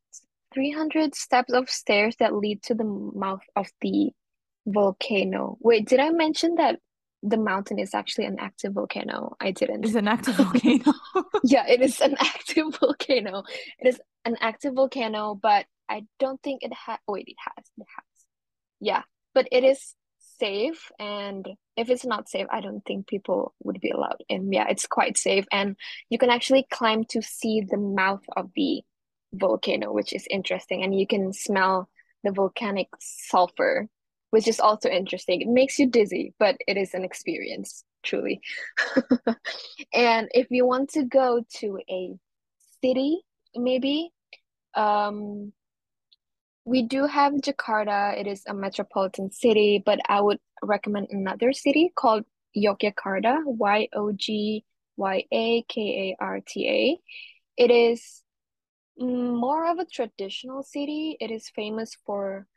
300 0.54 1.14
steps 1.14 1.52
of 1.52 1.68
stairs 1.68 2.16
that 2.18 2.34
lead 2.34 2.62
to 2.62 2.74
the 2.74 2.84
mouth 2.84 3.42
of 3.54 3.68
the 3.82 4.10
volcano. 4.66 5.58
Wait, 5.60 5.86
did 5.86 6.00
I 6.00 6.10
mention 6.10 6.54
that 6.54 6.80
the 7.22 7.36
mountain 7.36 7.78
is 7.78 7.94
actually 7.94 8.24
an 8.24 8.38
active 8.40 8.72
volcano? 8.72 9.36
I 9.38 9.50
didn't. 9.50 9.84
It's 9.84 9.94
an 9.94 10.08
active 10.08 10.34
volcano. 10.36 10.94
yeah, 11.44 11.66
it 11.68 11.82
is 11.82 12.00
an 12.00 12.16
active 12.20 12.74
volcano. 12.80 13.42
It 13.78 13.88
is 13.88 14.00
an 14.24 14.36
active 14.40 14.74
volcano, 14.74 15.34
but 15.34 15.66
I 15.88 16.04
don't 16.18 16.42
think 16.42 16.62
it 16.62 16.72
has. 16.72 16.98
Wait, 17.06 17.28
it 17.28 17.36
has. 17.38 17.66
It 17.76 17.86
has. 17.94 18.04
Yeah, 18.80 19.02
but 19.34 19.48
it 19.52 19.62
is 19.62 19.94
safe. 20.38 20.90
And 20.98 21.46
if 21.76 21.90
it's 21.90 22.04
not 22.04 22.28
safe, 22.28 22.46
I 22.50 22.60
don't 22.60 22.84
think 22.84 23.06
people 23.06 23.54
would 23.62 23.80
be 23.80 23.90
allowed 23.90 24.22
in. 24.28 24.52
Yeah, 24.52 24.66
it's 24.68 24.86
quite 24.86 25.16
safe. 25.16 25.44
And 25.52 25.76
you 26.10 26.18
can 26.18 26.30
actually 26.30 26.66
climb 26.70 27.04
to 27.10 27.22
see 27.22 27.60
the 27.60 27.76
mouth 27.76 28.22
of 28.36 28.50
the 28.54 28.82
volcano, 29.32 29.92
which 29.92 30.12
is 30.12 30.26
interesting. 30.30 30.82
And 30.82 30.98
you 30.98 31.06
can 31.06 31.32
smell 31.32 31.88
the 32.24 32.32
volcanic 32.32 32.88
sulfur, 33.00 33.88
which 34.30 34.48
is 34.48 34.60
also 34.60 34.88
interesting. 34.88 35.40
It 35.40 35.48
makes 35.48 35.78
you 35.78 35.88
dizzy, 35.88 36.34
but 36.38 36.56
it 36.66 36.76
is 36.76 36.94
an 36.94 37.04
experience, 37.04 37.84
truly. 38.02 38.40
and 39.94 40.28
if 40.32 40.48
you 40.50 40.66
want 40.66 40.90
to 40.90 41.04
go 41.04 41.44
to 41.58 41.78
a 41.88 42.14
city, 42.82 43.20
maybe, 43.54 44.10
um, 44.74 45.52
we 46.66 46.82
do 46.82 47.06
have 47.06 47.32
Jakarta. 47.34 48.18
It 48.18 48.26
is 48.26 48.42
a 48.46 48.52
metropolitan 48.52 49.30
city, 49.30 49.82
but 49.86 50.00
I 50.08 50.20
would 50.20 50.40
recommend 50.62 51.06
another 51.10 51.52
city 51.52 51.92
called 51.94 52.24
Yogyakarta, 52.56 53.42
Y 53.46 53.88
O 53.94 54.12
G 54.12 54.64
Y 54.96 55.24
A 55.30 55.62
K 55.68 55.80
A 55.80 56.16
R 56.22 56.40
T 56.44 56.68
A. 56.68 56.98
It 57.56 57.70
is 57.70 58.22
more 58.98 59.70
of 59.70 59.78
a 59.78 59.86
traditional 59.86 60.64
city. 60.64 61.16
It 61.20 61.30
is 61.30 61.48
famous 61.54 61.96
for 62.04 62.48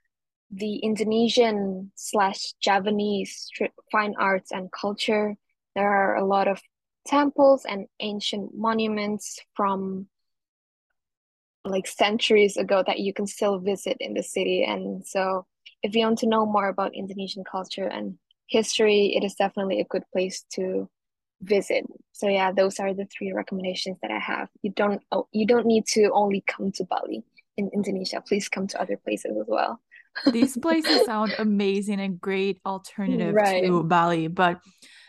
the 0.50 0.78
Indonesian 0.78 1.92
slash 1.94 2.54
Javanese 2.60 3.48
fine 3.92 4.16
arts 4.18 4.52
and 4.52 4.72
culture. 4.72 5.36
There 5.76 5.88
are 5.88 6.16
a 6.16 6.26
lot 6.26 6.48
of 6.48 6.60
temples 7.06 7.64
and 7.64 7.86
ancient 8.00 8.58
monuments 8.58 9.40
from 9.54 10.08
like 11.70 11.88
centuries 11.88 12.58
ago 12.58 12.84
that 12.86 13.00
you 13.00 13.14
can 13.14 13.28
still 13.28 13.60
visit 13.60 13.98
in 14.00 14.14
the 14.14 14.24
city. 14.24 14.64
And 14.64 15.06
so, 15.06 15.46
if 15.84 15.96
you 15.96 16.06
want 16.06 16.20
to 16.20 16.28
know 16.28 16.46
more 16.46 16.68
about 16.68 16.96
Indonesian 16.96 17.44
culture 17.50 17.88
and 17.88 18.18
history, 18.48 19.14
it 19.16 19.24
is 19.24 19.36
definitely 19.36 19.80
a 19.80 19.86
good 19.86 20.04
place 20.12 20.44
to 20.54 20.90
visit. 21.42 21.86
So 22.12 22.28
yeah, 22.28 22.52
those 22.52 22.80
are 22.80 22.94
the 22.94 23.06
three 23.06 23.32
recommendations 23.32 23.98
that 24.02 24.12
I 24.12 24.20
have. 24.20 24.50
You 24.62 24.72
don't 24.72 25.02
oh, 25.12 25.28
you 25.32 25.46
don't 25.46 25.66
need 25.66 25.86
to 25.94 26.10
only 26.12 26.44
come 26.46 26.72
to 26.74 26.84
Bali 26.84 27.24
in 27.58 27.70
Indonesia. 27.74 28.22
Please 28.26 28.50
come 28.50 28.68
to 28.68 28.82
other 28.82 28.98
places 28.98 29.38
as 29.40 29.46
well. 29.48 29.80
These 30.32 30.58
places 30.62 31.06
sound 31.06 31.34
amazing 31.40 32.00
and 32.00 32.20
great 32.20 32.60
alternative 32.66 33.34
right. 33.34 33.64
to 33.64 33.84
Bali, 33.84 34.28
but 34.28 34.60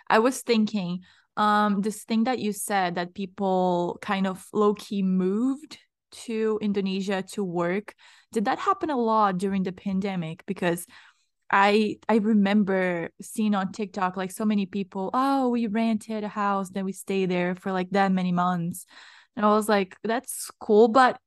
I 0.09 0.19
was 0.19 0.43
thinking 0.43 1.01
um 1.37 1.81
this 1.81 2.05
thing 2.05 2.25
that 2.25 2.39
you 2.39 2.53
said 2.53 2.97
that 2.97 3.15
people 3.15 3.99
kind 4.03 4.27
of 4.27 4.45
low 4.53 4.75
key 4.75 5.03
moved 5.03 5.79
to 6.11 6.59
Indonesia 6.61 7.23
to 7.33 7.45
work. 7.45 7.95
Did 8.33 8.45
that 8.45 8.59
happen 8.59 8.91
a 8.91 8.97
lot 8.97 9.39
during 9.39 9.63
the 9.63 9.73
pandemic 9.73 10.45
because 10.47 10.87
I 11.51 11.97
I 12.09 12.17
remember 12.17 13.11
seeing 13.21 13.55
on 13.55 13.73
TikTok 13.73 14.17
like 14.17 14.31
so 14.31 14.45
many 14.45 14.67
people, 14.67 15.11
oh, 15.13 15.49
we 15.49 15.67
rented 15.67 16.23
a 16.25 16.29
house, 16.29 16.71
then 16.71 16.85
we 16.85 16.93
stay 16.93 17.27
there 17.27 17.55
for 17.55 17.73
like 17.73 17.91
that 17.91 18.13
many 18.13 18.33
months. 18.33 18.87
And 19.37 19.45
I 19.45 19.51
was 19.51 19.69
like, 19.69 19.97
that's 20.05 20.51
cool, 20.61 20.89
but 20.89 21.19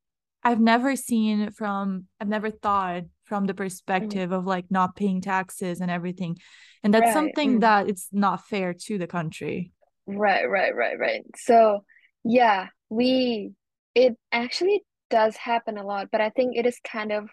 I've 0.44 0.60
never 0.60 0.96
seen 0.96 1.52
from 1.52 2.06
I've 2.20 2.28
never 2.28 2.52
thought 2.52 3.04
from 3.26 3.46
the 3.46 3.54
mm. 3.54 3.58
perspective 3.58 4.30
mm. 4.30 4.38
of 4.38 4.46
like 4.46 4.66
not 4.70 4.96
paying 4.96 5.22
taxes 5.22 5.82
and 5.82 5.92
everything. 5.92 6.38
And 6.84 6.94
that's 6.94 7.06
right. 7.06 7.14
something 7.14 7.58
mm. 7.58 7.62
that 7.62 7.90
it's 7.90 8.08
not 8.12 8.46
fair 8.48 8.74
to 8.74 8.98
the 8.98 9.08
country. 9.08 9.72
Right, 10.06 10.50
right, 10.50 10.76
right, 10.76 11.00
right. 11.00 11.24
So 11.38 11.84
yeah, 12.24 12.68
we 12.90 13.52
it 13.96 14.16
actually 14.32 14.84
does 15.10 15.36
happen 15.38 15.78
a 15.78 15.86
lot, 15.86 16.10
but 16.12 16.22
I 16.22 16.30
think 16.30 16.56
it 16.56 16.66
is 16.66 16.80
kind 16.84 17.12
of 17.12 17.30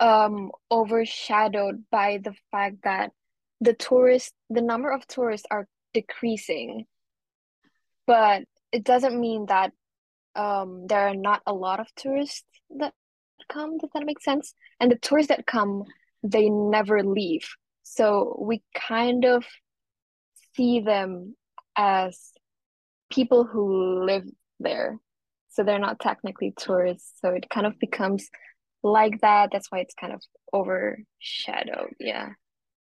um 0.00 0.50
overshadowed 0.70 1.84
by 1.90 2.18
the 2.22 2.34
fact 2.50 2.78
that 2.82 3.12
the 3.60 3.74
tourists 3.74 4.32
the 4.50 4.60
number 4.60 4.90
of 4.90 5.06
tourists 5.06 5.46
are 5.50 5.68
decreasing. 5.92 6.86
But 8.06 8.44
it 8.72 8.84
doesn't 8.84 9.18
mean 9.18 9.46
that 9.46 9.72
um 10.34 10.86
there 10.88 11.08
are 11.08 11.14
not 11.14 11.42
a 11.46 11.52
lot 11.54 11.80
of 11.80 11.86
tourists 11.94 12.44
that 12.78 12.92
come. 13.48 13.78
Does 13.78 13.90
that 13.94 14.06
make 14.06 14.20
sense? 14.20 14.54
And 14.80 14.90
the 14.90 14.96
tourists 14.96 15.28
that 15.28 15.46
come 15.46 15.84
they 16.22 16.48
never 16.48 17.04
leave. 17.04 17.46
So 17.82 18.36
we 18.40 18.62
kind 18.74 19.24
of 19.24 19.44
see 20.56 20.80
them 20.80 21.36
as 21.76 22.32
people 23.10 23.44
who 23.44 24.04
live 24.04 24.24
there 24.58 24.98
so 25.54 25.62
they're 25.62 25.78
not 25.78 26.00
technically 26.00 26.52
tourists 26.58 27.12
so 27.20 27.30
it 27.30 27.48
kind 27.48 27.66
of 27.66 27.78
becomes 27.78 28.28
like 28.84 29.20
that. 29.22 29.48
That's 29.50 29.72
why 29.72 29.80
it's 29.80 29.94
kind 29.94 30.12
of 30.12 30.22
overshadowed. 30.52 31.94
Yeah. 31.98 32.30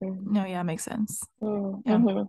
Mm-hmm. 0.02 0.32
No, 0.32 0.44
yeah, 0.44 0.62
makes 0.64 0.82
sense. 0.82 1.22
Mm-hmm. 1.40 2.08
Yeah. 2.08 2.24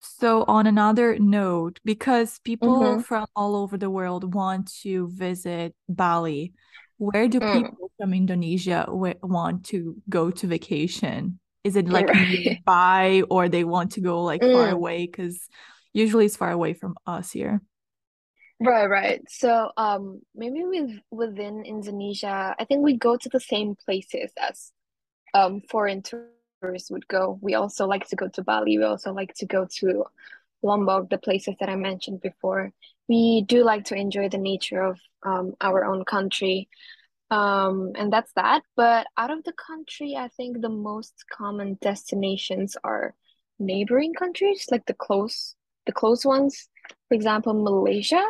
So, 0.00 0.44
on 0.46 0.66
another 0.66 1.18
note, 1.18 1.80
because 1.84 2.38
people 2.44 2.80
mm-hmm. 2.80 3.00
from 3.00 3.26
all 3.34 3.56
over 3.56 3.76
the 3.76 3.90
world 3.90 4.32
want 4.34 4.72
to 4.82 5.08
visit 5.08 5.74
Bali, 5.88 6.52
where 6.98 7.26
do 7.28 7.40
mm. 7.40 7.52
people 7.52 7.90
from 7.98 8.14
Indonesia 8.14 8.84
want 8.88 9.64
to 9.66 9.96
go 10.08 10.30
to 10.30 10.46
vacation? 10.46 11.40
Is 11.64 11.74
it 11.76 11.88
like 11.88 12.08
right. 12.08 12.28
nearby 12.28 13.22
or 13.30 13.48
they 13.48 13.64
want 13.64 13.92
to 13.92 14.00
go 14.00 14.22
like 14.22 14.40
mm. 14.40 14.52
far 14.52 14.68
away? 14.70 15.06
Because 15.06 15.40
usually 15.92 16.26
it's 16.26 16.36
far 16.36 16.52
away 16.52 16.74
from 16.74 16.94
us 17.06 17.32
here. 17.32 17.60
Right, 18.60 18.86
right. 18.86 19.22
So, 19.30 19.70
um, 19.76 20.22
maybe 20.34 20.64
with 20.64 20.90
within 21.10 21.64
Indonesia, 21.64 22.56
I 22.58 22.64
think 22.64 22.82
we 22.82 22.96
go 22.96 23.16
to 23.16 23.28
the 23.28 23.38
same 23.40 23.76
places 23.76 24.32
as 24.38 24.72
um 25.34 25.62
foreign 25.70 26.02
tourists 26.02 26.90
would 26.90 27.08
go. 27.08 27.38
We 27.42 27.54
also 27.54 27.86
like 27.86 28.08
to 28.08 28.16
go 28.16 28.28
to 28.28 28.42
Bali. 28.42 28.78
We 28.78 28.84
also 28.84 29.12
like 29.12 29.34
to 29.36 29.46
go 29.46 29.66
to 29.80 30.06
Lombok, 30.62 31.10
the 31.10 31.18
places 31.18 31.56
that 31.60 31.68
I 31.68 31.76
mentioned 31.76 32.20
before. 32.22 32.72
We 33.08 33.42
do 33.46 33.64
like 33.64 33.84
to 33.86 33.96
enjoy 33.96 34.28
the 34.30 34.38
nature 34.38 34.82
of 34.82 35.00
um 35.24 35.54
our 35.60 35.84
own 35.84 36.04
country. 36.04 36.68
Um, 37.30 37.92
and 37.96 38.12
that's 38.12 38.32
that. 38.34 38.62
But 38.76 39.06
out 39.16 39.30
of 39.30 39.44
the 39.44 39.52
country, 39.52 40.16
I 40.16 40.28
think 40.28 40.60
the 40.62 40.68
most 40.70 41.14
common 41.32 41.78
destinations 41.82 42.76
are 42.84 43.14
neighboring 43.58 44.14
countries, 44.14 44.66
like 44.70 44.86
the 44.86 44.94
close 44.94 45.54
the 45.86 45.92
close 45.92 46.24
ones. 46.24 46.68
For 47.08 47.14
example, 47.14 47.54
Malaysia 47.54 48.24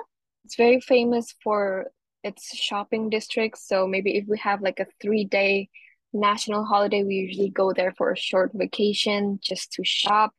it's 0.49 0.57
very 0.57 0.81
famous 0.81 1.35
for 1.45 1.91
its 2.25 2.57
shopping 2.57 3.11
districts. 3.11 3.69
So 3.69 3.87
maybe 3.87 4.17
if 4.17 4.25
we 4.27 4.39
have 4.39 4.63
like 4.63 4.81
a 4.81 4.87
three 4.99 5.27
day 5.27 5.69
national 6.15 6.65
holiday, 6.65 7.05
we 7.05 7.17
usually 7.17 7.51
go 7.51 7.75
there 7.75 7.93
for 7.99 8.11
a 8.11 8.17
short 8.17 8.53
vacation 8.55 9.41
just 9.43 9.73
to 9.73 9.85
shop. 9.85 10.33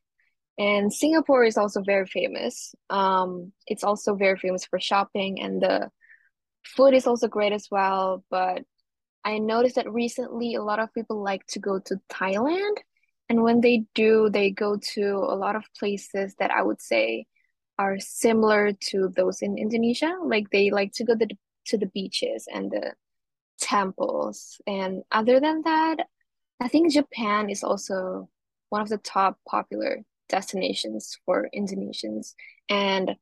And 0.58 0.92
Singapore 0.92 1.44
is 1.44 1.56
also 1.56 1.80
very 1.80 2.06
famous. 2.06 2.74
Um, 2.90 3.52
it's 3.68 3.84
also 3.84 4.16
very 4.16 4.36
famous 4.36 4.64
for 4.64 4.80
shopping, 4.80 5.40
and 5.40 5.62
the 5.62 5.90
food 6.64 6.92
is 6.92 7.06
also 7.06 7.28
great 7.28 7.52
as 7.52 7.68
well. 7.70 8.24
But 8.30 8.64
I 9.24 9.38
noticed 9.38 9.76
that 9.76 9.92
recently 9.92 10.56
a 10.56 10.62
lot 10.62 10.80
of 10.80 10.92
people 10.92 11.22
like 11.22 11.46
to 11.50 11.60
go 11.60 11.78
to 11.78 12.00
Thailand, 12.12 12.78
and 13.28 13.44
when 13.44 13.60
they 13.60 13.84
do, 13.94 14.28
they 14.28 14.50
go 14.50 14.76
to 14.94 15.04
a 15.34 15.36
lot 15.36 15.54
of 15.54 15.62
places 15.78 16.34
that 16.40 16.50
I 16.50 16.62
would 16.62 16.82
say 16.82 17.26
are 17.80 17.98
similar 17.98 18.72
to 18.90 19.08
those 19.16 19.40
in 19.40 19.56
Indonesia. 19.56 20.12
Like 20.22 20.50
they 20.50 20.70
like 20.70 20.92
to 20.96 21.04
go 21.04 21.14
to 21.16 21.24
the, 21.24 21.36
to 21.68 21.78
the 21.78 21.86
beaches 21.86 22.46
and 22.52 22.70
the 22.70 22.92
temples. 23.58 24.60
And 24.66 25.02
other 25.10 25.40
than 25.40 25.62
that, 25.62 25.96
I 26.60 26.68
think 26.68 26.92
Japan 26.92 27.48
is 27.48 27.64
also 27.64 28.28
one 28.68 28.82
of 28.82 28.90
the 28.90 28.98
top 28.98 29.38
popular 29.48 30.00
destinations 30.28 31.18
for 31.24 31.48
Indonesians. 31.56 32.34
And 32.68 33.16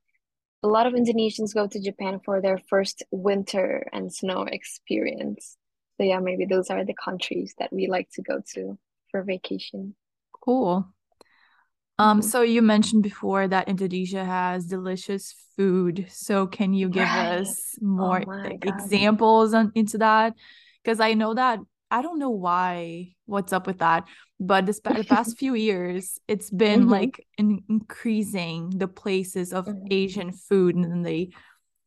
a 0.65 0.67
lot 0.67 0.89
of 0.89 0.95
Indonesians 0.95 1.55
go 1.55 1.69
to 1.69 1.81
Japan 1.81 2.19
for 2.25 2.41
their 2.41 2.59
first 2.69 3.05
winter 3.13 3.87
and 3.93 4.13
snow 4.13 4.43
experience. 4.43 5.57
So 5.97 6.03
yeah, 6.03 6.19
maybe 6.19 6.47
those 6.47 6.69
are 6.69 6.85
the 6.85 6.99
countries 7.05 7.55
that 7.61 7.73
we 7.73 7.87
like 7.87 8.11
to 8.15 8.23
go 8.23 8.43
to 8.55 8.77
for 9.13 9.23
vacation. 9.23 9.95
Cool. 10.33 10.93
Um, 11.99 12.23
Mhm. 12.23 12.31
so 12.31 12.43
you 12.43 12.63
mentioned 12.63 13.03
before 13.03 13.49
that 13.49 13.69
Indonesia 13.69 14.25
has 14.25 14.67
delicious 14.67 15.35
food. 15.57 16.07
So 16.11 16.47
can 16.47 16.73
you 16.73 16.89
give 16.89 17.15
Right. 17.15 17.41
us 17.41 17.77
Oh 17.79 17.85
more 17.87 18.29
God. 18.61 18.63
examples 18.63 19.53
on 19.55 19.73
into 19.75 19.99
that? 19.99 20.35
Because 20.83 21.01
I 21.01 21.15
know 21.15 21.35
that 21.35 21.59
I 21.91 22.03
don't 22.03 22.19
know 22.19 22.31
why, 22.31 23.15
what's 23.27 23.53
up 23.53 23.67
with 23.67 23.79
that, 23.79 24.05
but 24.39 24.67
this 24.67 24.81
the 24.81 25.05
past 25.05 25.37
few 25.39 25.55
years, 25.55 26.21
it's 26.29 26.51
been 26.51 26.87
hmm 26.87 26.91
like 26.91 27.27
in 27.39 27.65
increasing 27.69 28.71
the 28.71 28.89
places 28.89 29.53
of 29.53 29.67
hmm 29.67 29.87
Asian 29.91 30.33
food, 30.33 30.77
and 30.77 30.85
then 30.85 31.03
they 31.03 31.31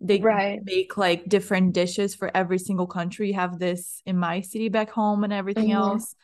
they 0.02 0.20
Right. 0.22 0.60
make 0.66 0.98
like 0.98 1.30
different 1.30 1.74
dishes 1.74 2.16
for 2.16 2.36
every 2.36 2.58
single 2.60 2.88
country. 2.88 3.28
You 3.30 3.36
have 3.36 3.60
this 3.60 4.02
in 4.06 4.18
my 4.18 4.42
city 4.42 4.70
back 4.70 4.90
home 4.90 5.24
and 5.24 5.32
everything 5.34 5.70
hmm 5.70 5.78
else 5.78 6.16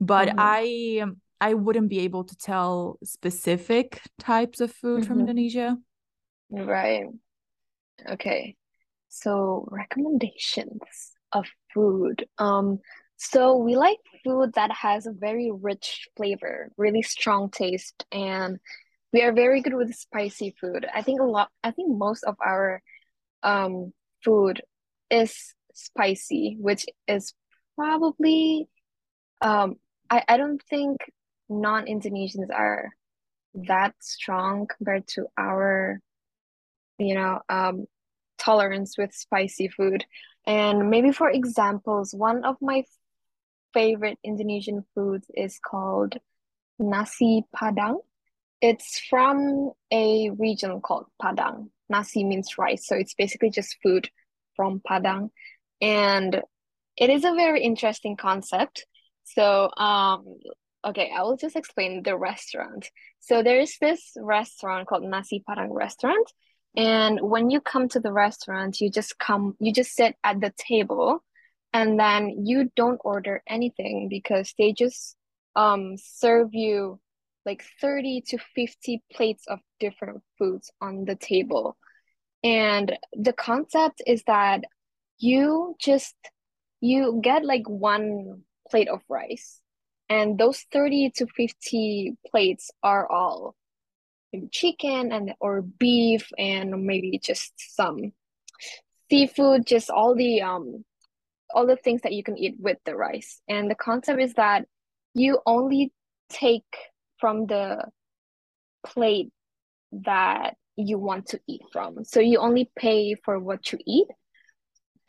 but 0.00 0.28
hmm 0.28 0.38
I 0.38 1.04
I 1.42 1.54
wouldn't 1.54 1.88
be 1.90 1.98
able 2.00 2.22
to 2.24 2.36
tell 2.36 2.98
specific 3.02 4.00
types 4.20 4.60
of 4.60 4.70
food 4.72 5.04
from 5.04 5.18
hmm 5.18 5.26
Indonesia. 5.26 5.76
Right. 6.50 7.06
Okay. 8.08 8.56
So 9.08 9.68
recommendations 9.70 10.80
of 11.32 11.46
food. 11.74 12.26
Um, 12.38 12.80
so 13.16 13.56
we 13.56 13.76
like 13.76 13.98
food 14.24 14.52
that 14.54 14.72
has 14.72 15.06
a 15.06 15.12
very 15.12 15.50
rich 15.52 16.08
flavor, 16.16 16.70
really 16.76 17.02
strong 17.02 17.50
taste, 17.50 18.04
and 18.12 18.58
we 19.12 19.22
are 19.22 19.32
very 19.32 19.62
good 19.62 19.74
with 19.74 19.94
spicy 19.94 20.54
food. 20.60 20.86
I 20.94 21.02
think 21.02 21.20
a 21.20 21.24
lot, 21.24 21.50
I 21.64 21.70
think 21.72 21.96
most 21.96 22.24
of 22.24 22.36
our 22.44 22.82
um 23.42 23.92
food 24.24 24.62
is 25.10 25.54
spicy, 25.74 26.56
which 26.60 26.86
is 27.08 27.34
probably 27.76 28.68
um 29.42 29.76
I, 30.10 30.24
I 30.28 30.36
don't 30.38 30.62
think 30.70 30.98
non-Indonesians 31.60 32.50
are 32.54 32.90
that 33.54 33.94
strong 34.00 34.66
compared 34.66 35.06
to 35.08 35.26
our 35.38 36.00
you 36.98 37.14
know, 37.14 37.40
um, 37.48 37.86
tolerance 38.38 38.96
with 38.98 39.12
spicy 39.12 39.68
food. 39.68 40.04
And 40.46 40.90
maybe 40.90 41.12
for 41.12 41.30
examples, 41.30 42.14
one 42.14 42.44
of 42.44 42.56
my 42.60 42.84
favorite 43.72 44.18
Indonesian 44.24 44.84
foods 44.94 45.26
is 45.34 45.58
called 45.64 46.16
nasi 46.78 47.44
padang. 47.54 47.98
It's 48.60 49.00
from 49.10 49.72
a 49.92 50.30
region 50.30 50.80
called 50.80 51.06
Padang. 51.20 51.70
Nasi 51.88 52.22
means 52.24 52.56
rice, 52.58 52.86
so 52.86 52.94
it's 52.94 53.14
basically 53.14 53.50
just 53.50 53.76
food 53.82 54.08
from 54.54 54.80
Padang. 54.86 55.30
And 55.80 56.42
it 56.96 57.10
is 57.10 57.24
a 57.24 57.34
very 57.34 57.62
interesting 57.62 58.16
concept. 58.16 58.86
So, 59.24 59.68
um, 59.76 60.24
okay, 60.84 61.10
I 61.16 61.22
will 61.22 61.36
just 61.36 61.56
explain 61.56 62.02
the 62.02 62.16
restaurant. 62.16 62.90
So 63.20 63.42
there 63.42 63.60
is 63.60 63.76
this 63.80 64.12
restaurant 64.16 64.88
called 64.88 65.04
Nasi 65.04 65.42
Padang 65.46 65.72
Restaurant, 65.72 66.30
and 66.76 67.20
when 67.20 67.50
you 67.50 67.60
come 67.60 67.88
to 67.90 68.00
the 68.00 68.12
restaurant, 68.12 68.80
you 68.80 68.90
just 68.90 69.18
come, 69.18 69.56
you 69.60 69.72
just 69.72 69.94
sit 69.94 70.16
at 70.24 70.40
the 70.40 70.52
table, 70.56 71.22
and 71.72 71.98
then 71.98 72.44
you 72.46 72.70
don't 72.76 73.00
order 73.04 73.42
anything 73.48 74.08
because 74.08 74.54
they 74.58 74.72
just 74.72 75.16
um 75.54 75.96
serve 75.96 76.48
you 76.52 76.98
like 77.44 77.64
30 77.80 78.22
to 78.28 78.38
50 78.54 79.02
plates 79.12 79.44
of 79.48 79.58
different 79.80 80.22
foods 80.38 80.70
on 80.80 81.04
the 81.04 81.16
table. 81.16 81.76
And 82.44 82.96
the 83.12 83.32
concept 83.32 84.02
is 84.06 84.22
that 84.26 84.64
you 85.18 85.76
just 85.80 86.14
you 86.80 87.20
get 87.22 87.44
like 87.44 87.68
one 87.68 88.42
plate 88.68 88.88
of 88.88 89.00
rice 89.08 89.61
and 90.12 90.38
those 90.38 90.64
30 90.72 91.10
to 91.16 91.26
50 91.26 92.16
plates 92.30 92.70
are 92.82 93.10
all 93.10 93.54
chicken 94.50 95.12
and 95.12 95.34
or 95.40 95.62
beef 95.62 96.30
and 96.38 96.86
maybe 96.86 97.18
just 97.18 97.52
some 97.56 98.12
seafood 99.10 99.66
just 99.66 99.90
all 99.90 100.14
the 100.14 100.40
um 100.40 100.84
all 101.54 101.66
the 101.66 101.76
things 101.76 102.02
that 102.02 102.12
you 102.12 102.22
can 102.22 102.38
eat 102.38 102.56
with 102.58 102.78
the 102.84 102.96
rice. 102.96 103.40
And 103.48 103.70
the 103.70 103.74
concept 103.74 104.20
is 104.20 104.34
that 104.34 104.66
you 105.14 105.40
only 105.46 105.92
take 106.30 106.64
from 107.18 107.46
the 107.46 107.84
plate 108.84 109.30
that 109.92 110.56
you 110.76 110.98
want 110.98 111.26
to 111.28 111.40
eat 111.46 111.62
from. 111.72 112.04
So 112.04 112.20
you 112.20 112.38
only 112.38 112.70
pay 112.76 113.14
for 113.14 113.38
what 113.38 113.72
you 113.72 113.78
eat. 113.86 114.08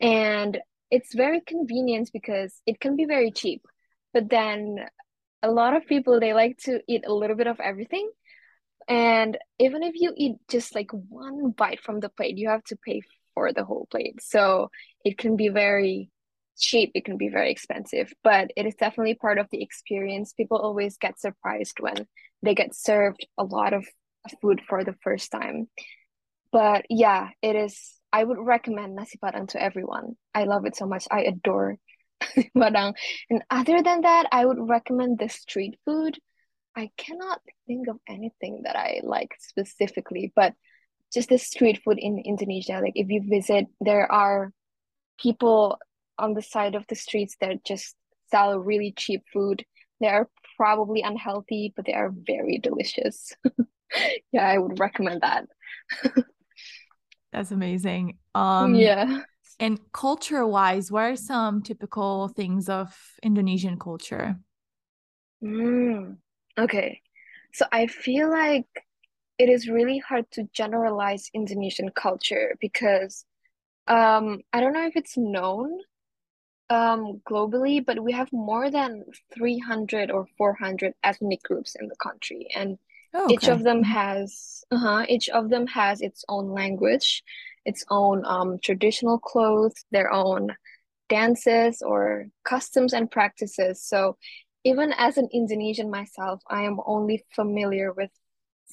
And 0.00 0.58
it's 0.90 1.14
very 1.14 1.40
convenient 1.40 2.10
because 2.12 2.60
it 2.66 2.78
can 2.78 2.96
be 2.96 3.06
very 3.06 3.30
cheap 3.30 3.62
but 4.14 4.30
then 4.30 4.78
a 5.42 5.50
lot 5.50 5.76
of 5.76 5.86
people 5.86 6.18
they 6.20 6.32
like 6.32 6.56
to 6.58 6.80
eat 6.88 7.04
a 7.06 7.12
little 7.12 7.36
bit 7.36 7.46
of 7.48 7.60
everything 7.60 8.10
and 8.88 9.36
even 9.58 9.82
if 9.82 9.94
you 9.96 10.14
eat 10.16 10.36
just 10.48 10.74
like 10.74 10.90
one 10.92 11.50
bite 11.50 11.80
from 11.80 12.00
the 12.00 12.08
plate 12.08 12.38
you 12.38 12.48
have 12.48 12.64
to 12.64 12.76
pay 12.76 13.02
for 13.34 13.52
the 13.52 13.64
whole 13.64 13.86
plate 13.90 14.22
so 14.22 14.70
it 15.04 15.18
can 15.18 15.36
be 15.36 15.48
very 15.48 16.10
cheap 16.56 16.92
it 16.94 17.04
can 17.04 17.18
be 17.18 17.28
very 17.28 17.50
expensive 17.50 18.12
but 18.22 18.50
it 18.56 18.64
is 18.64 18.74
definitely 18.76 19.14
part 19.14 19.38
of 19.38 19.48
the 19.50 19.62
experience 19.62 20.32
people 20.32 20.56
always 20.56 20.96
get 20.96 21.20
surprised 21.20 21.76
when 21.80 22.06
they 22.42 22.54
get 22.54 22.74
served 22.74 23.26
a 23.36 23.44
lot 23.44 23.74
of 23.74 23.84
food 24.40 24.62
for 24.68 24.84
the 24.84 24.94
first 25.02 25.30
time 25.32 25.68
but 26.54 26.86
yeah, 26.88 27.30
it 27.42 27.56
is. 27.56 27.98
I 28.12 28.22
would 28.22 28.38
recommend 28.38 28.94
nasi 28.94 29.18
padang 29.18 29.48
to 29.48 29.60
everyone. 29.60 30.14
I 30.32 30.44
love 30.44 30.66
it 30.66 30.76
so 30.76 30.86
much. 30.86 31.02
I 31.10 31.22
adore 31.22 31.78
And 32.54 33.42
other 33.50 33.82
than 33.82 34.02
that, 34.02 34.26
I 34.32 34.44
would 34.44 34.58
recommend 34.58 35.18
the 35.18 35.28
street 35.28 35.78
food. 35.84 36.18
I 36.76 36.90
cannot 36.96 37.40
think 37.66 37.88
of 37.88 37.98
anything 38.08 38.62
that 38.64 38.76
I 38.76 39.00
like 39.02 39.36
specifically, 39.38 40.32
but 40.34 40.54
just 41.12 41.28
the 41.28 41.38
street 41.38 41.80
food 41.84 41.98
in 41.98 42.18
Indonesia. 42.18 42.80
Like 42.82 42.94
if 42.96 43.08
you 43.08 43.22
visit, 43.28 43.66
there 43.80 44.10
are 44.10 44.52
people 45.20 45.78
on 46.18 46.34
the 46.34 46.42
side 46.42 46.74
of 46.74 46.84
the 46.88 46.96
streets 46.96 47.36
that 47.40 47.64
just 47.64 47.94
sell 48.30 48.58
really 48.58 48.92
cheap 48.96 49.22
food. 49.32 49.64
They 50.00 50.08
are 50.08 50.28
probably 50.56 51.02
unhealthy, 51.02 51.72
but 51.76 51.86
they 51.86 51.94
are 51.94 52.12
very 52.12 52.58
delicious. 52.58 53.32
Yeah, 54.32 54.48
I 54.48 54.58
would 54.58 54.80
recommend 54.80 55.20
that. 55.20 55.46
That's 57.32 57.52
amazing. 57.52 58.18
Um, 58.34 58.74
Yeah. 58.74 59.22
And 59.60 59.80
culture 59.92 60.46
wise, 60.46 60.90
what 60.92 61.04
are 61.04 61.16
some 61.16 61.62
typical 61.62 62.28
things 62.28 62.68
of 62.68 62.96
Indonesian 63.22 63.78
culture? 63.78 64.38
Mm, 65.42 66.18
okay. 66.58 67.00
So 67.52 67.66
I 67.72 67.86
feel 67.86 68.30
like 68.30 68.66
it 69.38 69.48
is 69.48 69.68
really 69.68 69.98
hard 69.98 70.30
to 70.32 70.44
generalize 70.52 71.30
Indonesian 71.34 71.90
culture 71.90 72.56
because 72.60 73.24
um 73.88 74.40
I 74.52 74.60
don't 74.60 74.74
know 74.74 74.86
if 74.86 74.96
it's 74.96 75.16
known 75.18 75.80
um 76.70 77.22
globally, 77.30 77.84
but 77.84 78.02
we 78.02 78.12
have 78.12 78.32
more 78.32 78.70
than 78.70 79.04
300 79.34 80.10
or 80.10 80.26
400 80.38 80.94
ethnic 81.04 81.42
groups 81.42 81.76
in 81.76 81.88
the 81.88 81.96
country 81.96 82.48
and 82.54 82.78
Oh, 83.14 83.28
each 83.28 83.48
of 83.48 83.62
them 83.64 83.82
Mhm. 83.82 83.92
has 83.94 84.64
uh-huh, 84.70 85.06
each 85.08 85.28
of 85.30 85.50
them 85.50 85.66
has 85.68 86.00
its 86.02 86.24
own 86.28 86.50
language, 86.52 87.24
its 87.64 87.84
own 87.90 88.24
um 88.24 88.58
traditional 88.62 89.18
clothes, 89.18 89.84
their 89.90 90.12
own 90.12 90.54
dances 91.08 91.82
or 91.82 92.26
customs 92.44 92.92
and 92.92 93.10
practices. 93.10 93.82
So 93.82 94.16
even 94.64 94.92
as 94.96 95.18
an 95.18 95.28
Indonesian 95.32 95.90
myself, 95.90 96.40
I 96.48 96.62
am 96.62 96.80
only 96.86 97.24
familiar 97.34 97.92
with, 97.92 98.10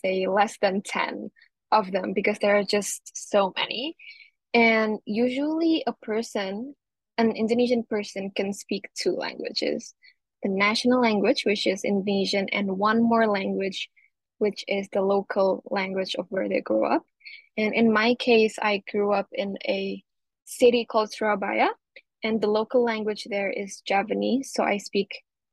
say, 0.01 0.25
less 0.27 0.57
than 0.61 0.81
10 0.81 1.29
of 1.71 1.91
them 1.91 2.13
because 2.13 2.39
there 2.39 2.57
are 2.57 2.63
just 2.63 3.11
so 3.13 3.53
many. 3.57 3.95
And 4.53 4.99
usually 5.05 5.83
a 5.85 5.93
person, 5.93 6.75
an 7.17 7.31
Indonesian 7.35 7.83
person 7.83 8.31
can 8.35 8.53
speak 8.53 8.89
two 8.95 9.11
languages. 9.11 9.93
The 10.43 10.49
national 10.49 11.01
language, 11.01 11.43
which 11.45 11.67
is 11.67 11.83
Indonesian, 11.83 12.47
and 12.49 12.77
one 12.77 13.03
more 13.03 13.27
language, 13.27 13.89
which 14.41 14.65
is 14.67 14.87
the 14.91 15.01
local 15.01 15.63
language 15.69 16.15
of 16.15 16.25
where 16.29 16.49
they 16.49 16.61
grew 16.61 16.85
up. 16.85 17.03
And 17.57 17.73
in 17.75 17.93
my 17.93 18.15
case, 18.15 18.55
I 18.61 18.83
grew 18.91 19.13
up 19.13 19.27
in 19.31 19.57
a 19.67 20.03
city 20.45 20.85
called 20.85 21.13
Surabaya, 21.13 21.69
and 22.23 22.41
the 22.41 22.47
local 22.47 22.83
language 22.83 23.27
there 23.29 23.51
is 23.51 23.81
Javanese. 23.87 24.51
So 24.53 24.63
I 24.63 24.77
speak 24.77 25.09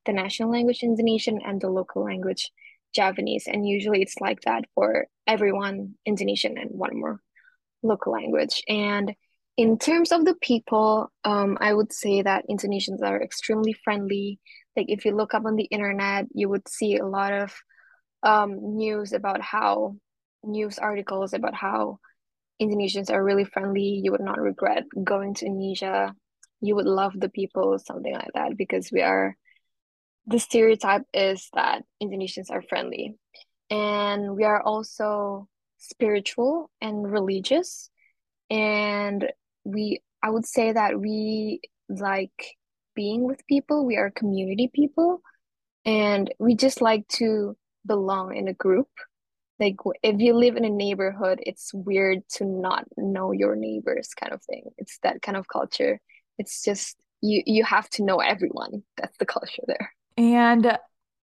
the 0.06 0.12
national 0.12 0.50
language 0.50 0.82
Indonesian 0.82 1.40
and 1.44 1.60
the 1.60 1.68
local 1.68 2.02
language 2.04 2.50
Javanese. 2.94 3.46
And 3.46 3.68
usually 3.68 4.00
it's 4.00 4.20
like 4.20 4.40
that 4.42 4.64
for 4.74 5.06
everyone 5.26 5.94
Indonesian 6.06 6.56
and 6.56 6.70
one 6.70 6.98
more 6.98 7.20
local 7.82 8.12
language. 8.12 8.62
And 8.68 9.14
in 9.58 9.78
terms 9.78 10.12
of 10.12 10.24
the 10.24 10.34
people, 10.34 11.10
um, 11.24 11.58
I 11.60 11.74
would 11.74 11.92
say 11.92 12.22
that 12.22 12.46
Indonesians 12.48 13.02
are 13.02 13.22
extremely 13.22 13.74
friendly. 13.84 14.40
Like 14.76 14.86
if 14.88 15.04
you 15.04 15.14
look 15.14 15.34
up 15.34 15.44
on 15.44 15.56
the 15.56 15.64
internet, 15.64 16.26
you 16.32 16.48
would 16.48 16.68
see 16.68 16.96
a 16.96 17.06
lot 17.06 17.32
of 17.32 17.52
um, 18.22 18.76
news 18.76 19.12
about 19.12 19.40
how 19.40 19.96
news 20.44 20.78
articles 20.78 21.32
about 21.32 21.54
how 21.54 21.98
Indonesians 22.60 23.10
are 23.10 23.22
really 23.22 23.44
friendly. 23.44 24.00
You 24.02 24.12
would 24.12 24.20
not 24.20 24.40
regret 24.40 24.84
going 25.04 25.34
to 25.34 25.46
Indonesia. 25.46 26.14
You 26.60 26.74
would 26.74 26.86
love 26.86 27.12
the 27.14 27.28
people, 27.28 27.78
something 27.78 28.12
like 28.12 28.32
that, 28.34 28.56
because 28.56 28.90
we 28.90 29.02
are 29.02 29.36
the 30.26 30.38
stereotype 30.38 31.02
is 31.14 31.48
that 31.54 31.82
Indonesians 32.02 32.50
are 32.50 32.62
friendly. 32.62 33.14
And 33.70 34.36
we 34.36 34.44
are 34.44 34.62
also 34.62 35.48
spiritual 35.78 36.70
and 36.80 37.10
religious. 37.10 37.90
And 38.50 39.30
we 39.64 40.02
I 40.22 40.30
would 40.30 40.46
say 40.46 40.72
that 40.72 40.98
we 40.98 41.60
like 41.88 42.56
being 42.94 43.24
with 43.24 43.46
people. 43.46 43.86
We 43.86 43.96
are 43.96 44.10
community 44.10 44.68
people. 44.72 45.22
And 45.84 46.32
we 46.38 46.56
just 46.56 46.82
like 46.82 47.06
to 47.20 47.56
belong 47.86 48.36
in 48.36 48.48
a 48.48 48.54
group. 48.54 48.88
Like 49.58 49.76
if 50.02 50.20
you 50.20 50.34
live 50.34 50.56
in 50.56 50.64
a 50.64 50.70
neighborhood, 50.70 51.40
it's 51.42 51.72
weird 51.74 52.20
to 52.34 52.44
not 52.44 52.84
know 52.96 53.32
your 53.32 53.56
neighbors 53.56 54.10
kind 54.14 54.32
of 54.32 54.42
thing. 54.44 54.64
It's 54.76 54.98
that 55.02 55.20
kind 55.22 55.36
of 55.36 55.48
culture. 55.48 56.00
It's 56.38 56.62
just 56.62 56.96
you 57.20 57.42
you 57.44 57.64
have 57.64 57.88
to 57.90 58.04
know 58.04 58.18
everyone. 58.18 58.84
That's 58.96 59.16
the 59.18 59.26
culture 59.26 59.62
there. 59.66 59.92
And 60.16 60.78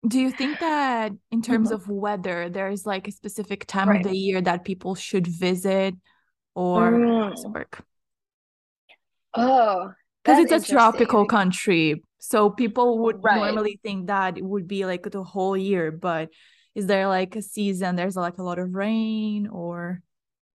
do 0.08 0.20
you 0.20 0.32
think 0.32 0.60
that 0.60 1.14
in 1.32 1.42
terms 1.42 1.70
mm-hmm. 1.70 1.76
of 1.76 1.90
weather, 1.90 2.50
there's 2.50 2.86
like 2.86 3.08
a 3.08 3.12
specific 3.12 3.66
time 3.66 3.90
right. 3.90 4.06
of 4.06 4.12
the 4.12 4.18
year 4.18 4.42
that 4.42 4.66
people 4.66 4.96
should 4.96 5.28
visit 5.28 5.96
or 6.54 6.92
mm. 6.92 7.54
work? 7.54 7.84
Oh, 9.34 9.92
because 10.24 10.52
it's 10.52 10.70
a 10.70 10.72
tropical 10.74 11.26
country. 11.26 12.02
So 12.20 12.50
people 12.50 13.00
would 13.00 13.24
right. 13.24 13.38
normally 13.38 13.80
think 13.84 14.08
that 14.08 14.38
it 14.38 14.44
would 14.44 14.68
be 14.68 14.86
like 14.86 15.10
the 15.10 15.24
whole 15.24 15.56
year, 15.56 15.92
but 15.92 16.30
is 16.74 16.88
there 16.88 17.08
like 17.08 17.36
a 17.36 17.42
season 17.42 17.96
there's 17.96 18.16
like 18.16 18.38
a 18.38 18.44
lot 18.44 18.60
of 18.60 18.74
rain 18.74 19.48
or 19.48 20.02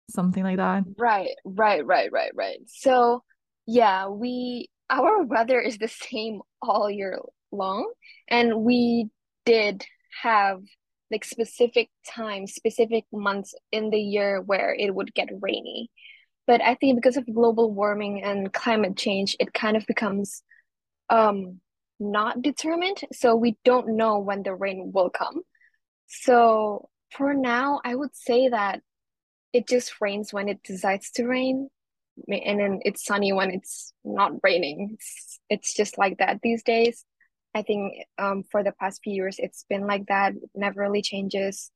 something 0.10 0.44
like 0.44 0.58
that? 0.58 0.84
Right 0.98 1.30
right 1.44 1.86
right 1.86 2.12
right 2.12 2.32
right. 2.36 2.60
So 2.68 3.24
yeah 3.68 4.08
we 4.08 4.70
our 4.90 5.24
weather 5.24 5.60
is 5.60 5.78
the 5.78 5.88
same 5.88 6.42
all 6.62 6.90
year 6.90 7.20
long 7.52 7.92
and 8.28 8.58
we 8.58 9.10
did 9.46 9.84
have 10.22 10.62
like 11.12 11.26
specific 11.26 11.90
times 12.08 12.54
specific 12.54 13.06
months 13.12 13.54
in 13.72 13.90
the 13.90 14.00
year 14.00 14.42
where 14.42 14.76
it 14.78 14.94
would 14.94 15.14
get 15.14 15.30
rainy. 15.42 15.90
But 16.48 16.62
i 16.62 16.76
think 16.76 16.96
because 16.96 17.18
of 17.18 17.26
global 17.34 17.74
warming 17.74 18.24
and 18.24 18.54
climate 18.54 18.96
change 18.96 19.36
it 19.40 19.54
kind 19.54 19.76
of 19.76 19.86
becomes 19.88 20.44
um 21.10 21.60
not 22.00 22.42
determined 22.42 22.98
so 23.14 23.36
we 23.36 23.58
don't 23.64 23.96
know 23.96 24.20
when 24.20 24.44
the 24.44 24.54
rain 24.54 24.92
will 24.94 25.10
come 25.10 25.42
so 26.08 26.90
for 27.12 27.34
now, 27.34 27.82
I 27.84 27.96
would 27.96 28.16
say 28.16 28.50
that 28.50 28.82
it 29.54 29.68
just 29.68 30.02
rains 30.02 30.34
when 30.34 30.50
it 30.50 30.64
decides 30.64 31.12
to 31.12 31.26
rain, 31.26 31.70
and 32.28 32.60
then 32.60 32.80
it's 32.84 33.06
sunny 33.06 33.34
when 33.34 33.52
it's 33.52 33.94
not 34.04 34.34
raining. 34.44 34.92
It's, 34.96 35.40
it's 35.50 35.74
just 35.74 35.98
like 35.98 36.18
that 36.18 36.40
these 36.44 36.64
days. 36.64 37.06
I 37.54 37.62
think 37.62 37.94
um, 38.18 38.44
for 38.52 38.64
the 38.64 38.74
past 38.74 39.02
few 39.04 39.14
years, 39.14 39.38
it's 39.40 39.66
been 39.70 39.88
like 39.88 40.08
that. 40.08 40.34
It 40.34 40.50
never 40.56 40.82
really 40.82 41.02
changes. 41.02 41.72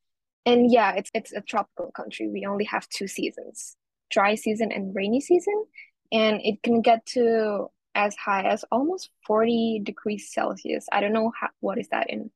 And 0.46 0.72
yeah, 0.72 0.94
it's 0.94 1.10
it's 1.14 1.32
a 1.34 1.42
tropical 1.42 1.92
country. 1.92 2.28
We 2.28 2.46
only 2.46 2.66
have 2.66 2.88
two 2.90 3.08
seasons: 3.08 3.76
dry 4.10 4.36
season 4.36 4.72
and 4.72 4.94
rainy 4.96 5.22
season, 5.22 5.66
and 6.12 6.42
it 6.44 6.62
can 6.64 6.82
get 6.82 7.06
to 7.08 7.68
as 8.00 8.16
high 8.16 8.44
as 8.44 8.64
almost 8.72 9.10
40 9.28 9.82
degrees 9.84 10.32
Celsius. 10.32 10.88
I 10.90 11.02
don't 11.02 11.12
know 11.12 11.34
how, 11.38 11.50
what 11.60 11.78
is 11.78 11.90
that 11.90 12.10
in 12.10 12.32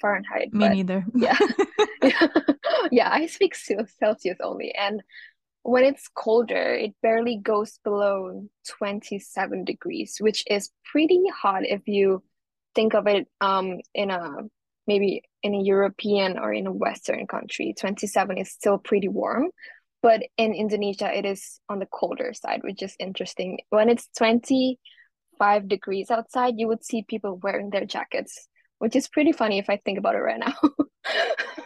Fahrenheit. 0.00 0.54
Me 0.54 0.68
neither. 0.68 1.04
yeah. 1.14 1.38
yeah, 2.90 3.10
I 3.12 3.26
speak 3.26 3.54
Celsius 3.54 4.38
only. 4.42 4.72
And 4.74 5.02
when 5.62 5.84
it's 5.84 6.08
colder, 6.08 6.74
it 6.74 6.94
barely 7.02 7.36
goes 7.36 7.78
below 7.84 8.48
27 8.78 9.64
degrees, 9.64 10.16
which 10.18 10.44
is 10.48 10.70
pretty 10.90 11.22
hot 11.42 11.62
if 11.64 11.86
you 11.86 12.22
think 12.74 12.94
of 12.94 13.06
it 13.06 13.28
um 13.42 13.80
in 13.94 14.10
a 14.10 14.20
maybe 14.86 15.22
in 15.42 15.54
a 15.54 15.62
European 15.62 16.38
or 16.38 16.54
in 16.54 16.66
a 16.66 16.72
Western 16.72 17.26
country. 17.26 17.74
27 17.78 18.38
is 18.38 18.50
still 18.50 18.78
pretty 18.78 19.08
warm. 19.08 19.50
But 20.02 20.22
in 20.36 20.52
Indonesia, 20.52 21.16
it 21.16 21.24
is 21.24 21.60
on 21.68 21.78
the 21.78 21.86
colder 21.86 22.32
side, 22.34 22.62
which 22.64 22.82
is 22.82 22.96
interesting. 22.98 23.60
When 23.70 23.88
it's 23.88 24.08
25 25.42 25.68
degrees 25.68 26.10
outside, 26.10 26.54
you 26.56 26.68
would 26.68 26.84
see 26.84 27.02
people 27.02 27.38
wearing 27.42 27.70
their 27.70 27.84
jackets 27.84 28.48
which 28.82 28.96
is 28.96 29.06
pretty 29.06 29.30
funny 29.30 29.60
if 29.60 29.70
I 29.70 29.76
think 29.76 29.96
about 29.96 30.16
it 30.16 30.18
right 30.18 30.40
now. 30.40 30.54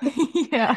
yeah. 0.52 0.74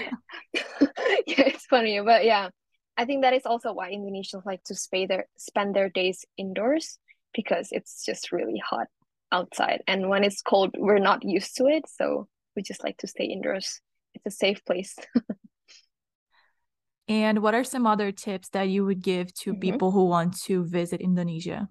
yeah, 0.53 1.47
it's 1.51 1.65
funny, 1.65 1.99
but 1.99 2.23
yeah. 2.23 2.47
I 2.95 3.03
think 3.03 3.23
that 3.23 3.33
is 3.33 3.45
also 3.45 3.73
why 3.73 3.91
Indonesians 3.91 4.45
like 4.45 4.63
to 4.67 4.75
spend 4.75 5.09
their 5.09 5.25
spend 5.37 5.75
their 5.75 5.89
days 5.89 6.23
indoors 6.37 6.97
because 7.33 7.67
it's 7.73 8.05
just 8.05 8.31
really 8.31 8.57
hot 8.65 8.87
outside. 9.33 9.81
And 9.85 10.07
when 10.07 10.23
it's 10.23 10.41
cold, 10.41 10.75
we're 10.77 10.97
not 10.97 11.25
used 11.25 11.57
to 11.57 11.65
it, 11.65 11.83
so 11.89 12.29
we 12.55 12.61
just 12.61 12.85
like 12.85 12.95
to 12.99 13.07
stay 13.07 13.25
indoors. 13.25 13.81
It's 14.13 14.33
a 14.33 14.37
safe 14.37 14.63
place. 14.63 14.95
and 17.09 17.39
what 17.39 17.53
are 17.53 17.65
some 17.65 17.85
other 17.85 18.13
tips 18.13 18.47
that 18.51 18.69
you 18.69 18.85
would 18.85 19.01
give 19.01 19.33
to 19.43 19.51
mm-hmm. 19.51 19.59
people 19.59 19.91
who 19.91 20.05
want 20.05 20.39
to 20.43 20.63
visit 20.63 21.01
Indonesia? 21.01 21.67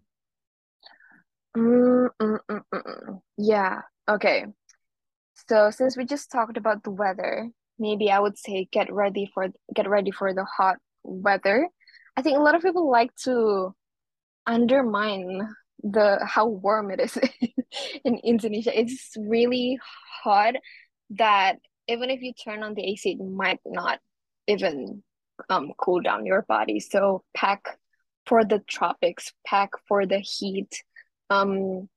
Mm, 1.58 2.08
mm, 2.22 2.38
mm, 2.50 2.62
mm, 2.72 3.20
yeah. 3.36 3.82
Okay. 4.08 4.46
So 5.48 5.70
since 5.70 5.96
we 5.96 6.04
just 6.04 6.30
talked 6.30 6.56
about 6.56 6.82
the 6.84 6.90
weather, 6.90 7.48
maybe 7.78 8.10
I 8.10 8.18
would 8.20 8.38
say 8.38 8.68
get 8.72 8.92
ready 8.92 9.30
for 9.34 9.48
get 9.74 9.88
ready 9.88 10.10
for 10.10 10.34
the 10.34 10.44
hot 10.44 10.76
weather. 11.02 11.68
I 12.16 12.22
think 12.22 12.38
a 12.38 12.42
lot 12.42 12.54
of 12.54 12.62
people 12.62 12.90
like 12.90 13.14
to 13.24 13.74
undermine 14.46 15.48
the 15.82 16.20
how 16.26 16.46
warm 16.48 16.90
it 16.90 17.00
is 17.00 17.18
in 18.04 18.18
Indonesia. 18.24 18.78
It's 18.78 19.14
really 19.18 19.78
hot 20.24 20.54
that 21.10 21.56
even 21.88 22.10
if 22.10 22.22
you 22.22 22.32
turn 22.34 22.62
on 22.62 22.74
the 22.74 22.84
AC, 22.84 23.12
it 23.12 23.24
might 23.24 23.60
not 23.66 24.00
even 24.48 25.02
um 25.50 25.72
cool 25.78 26.00
down 26.02 26.26
your 26.26 26.42
body. 26.48 26.80
So 26.80 27.24
pack 27.34 27.78
for 28.26 28.44
the 28.44 28.60
tropics, 28.68 29.32
pack 29.46 29.70
for 29.88 30.06
the 30.06 30.18
heat. 30.20 30.82
Um 31.30 31.88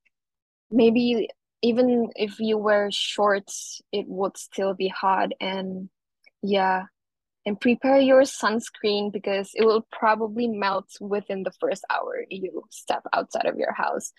maybe 0.70 1.30
even 1.62 2.10
if 2.16 2.40
you 2.40 2.58
wear 2.58 2.90
shorts, 2.92 3.82
it 3.92 4.06
would 4.08 4.38
still 4.38 4.74
be 4.74 4.88
hot. 4.88 5.32
And 5.40 5.90
yeah, 6.42 6.86
and 7.46 7.60
prepare 7.60 8.00
your 8.00 8.22
sunscreen 8.22 9.12
because 9.12 9.52
it 9.54 9.66
will 9.66 9.86
probably 9.92 10.48
melt 10.48 10.90
within 11.00 11.44
the 11.44 11.52
first 11.60 11.84
hour 11.92 12.26
you 12.30 12.64
step 12.70 13.04
outside 13.14 13.46
of 13.46 13.58
your 13.58 13.74
house. 13.74 14.12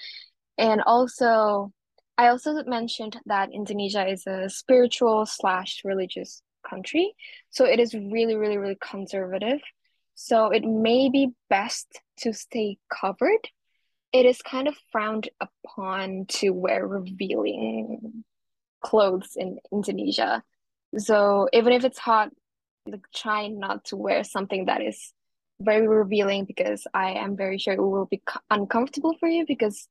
And 0.59 0.83
also, 0.83 1.73
I 2.19 2.29
also 2.29 2.63
mentioned 2.65 3.19
that 3.27 3.53
Indonesia 3.53 4.07
is 4.07 4.27
a 4.27 4.49
spiritual 4.49 5.27
slash 5.27 5.81
religious 5.85 6.43
country. 6.69 7.15
So 7.51 7.65
it 7.65 7.81
is 7.81 7.95
really, 7.95 8.37
really, 8.37 8.59
really 8.59 8.79
conservative. 8.81 9.61
So 10.15 10.51
it 10.51 10.63
may 10.65 11.09
be 11.09 11.31
best 11.49 12.01
to 12.19 12.33
stay 12.33 12.79
covered 12.93 13.49
it 14.13 14.27
is 14.27 14.43
kind 14.43 14.69
of 14.69 14.77
frowned 14.91 15.29
upon 15.41 16.27
to 16.29 16.51
wear 16.51 16.87
revealing 16.87 18.25
clothes 18.83 19.37
in 19.37 19.59
Indonesia. 19.73 20.43
So 20.99 21.49
even 21.53 21.73
if 21.73 21.85
it's 21.85 21.99
hot, 21.99 22.31
like 22.87 23.05
try 23.15 23.49
not 23.49 23.85
to 23.87 23.97
wear 23.97 24.25
something 24.25 24.67
that 24.67 24.83
is 24.83 25.13
very 25.61 25.87
revealing 25.89 26.45
because 26.45 26.87
I 26.93 27.13
am 27.13 27.37
very 27.37 27.59
sure 27.59 27.75
it 27.75 27.81
will 27.81 28.07
be 28.07 28.23
uncomfortable 28.51 29.17
for 29.19 29.29
you 29.29 29.47
because 29.47 29.89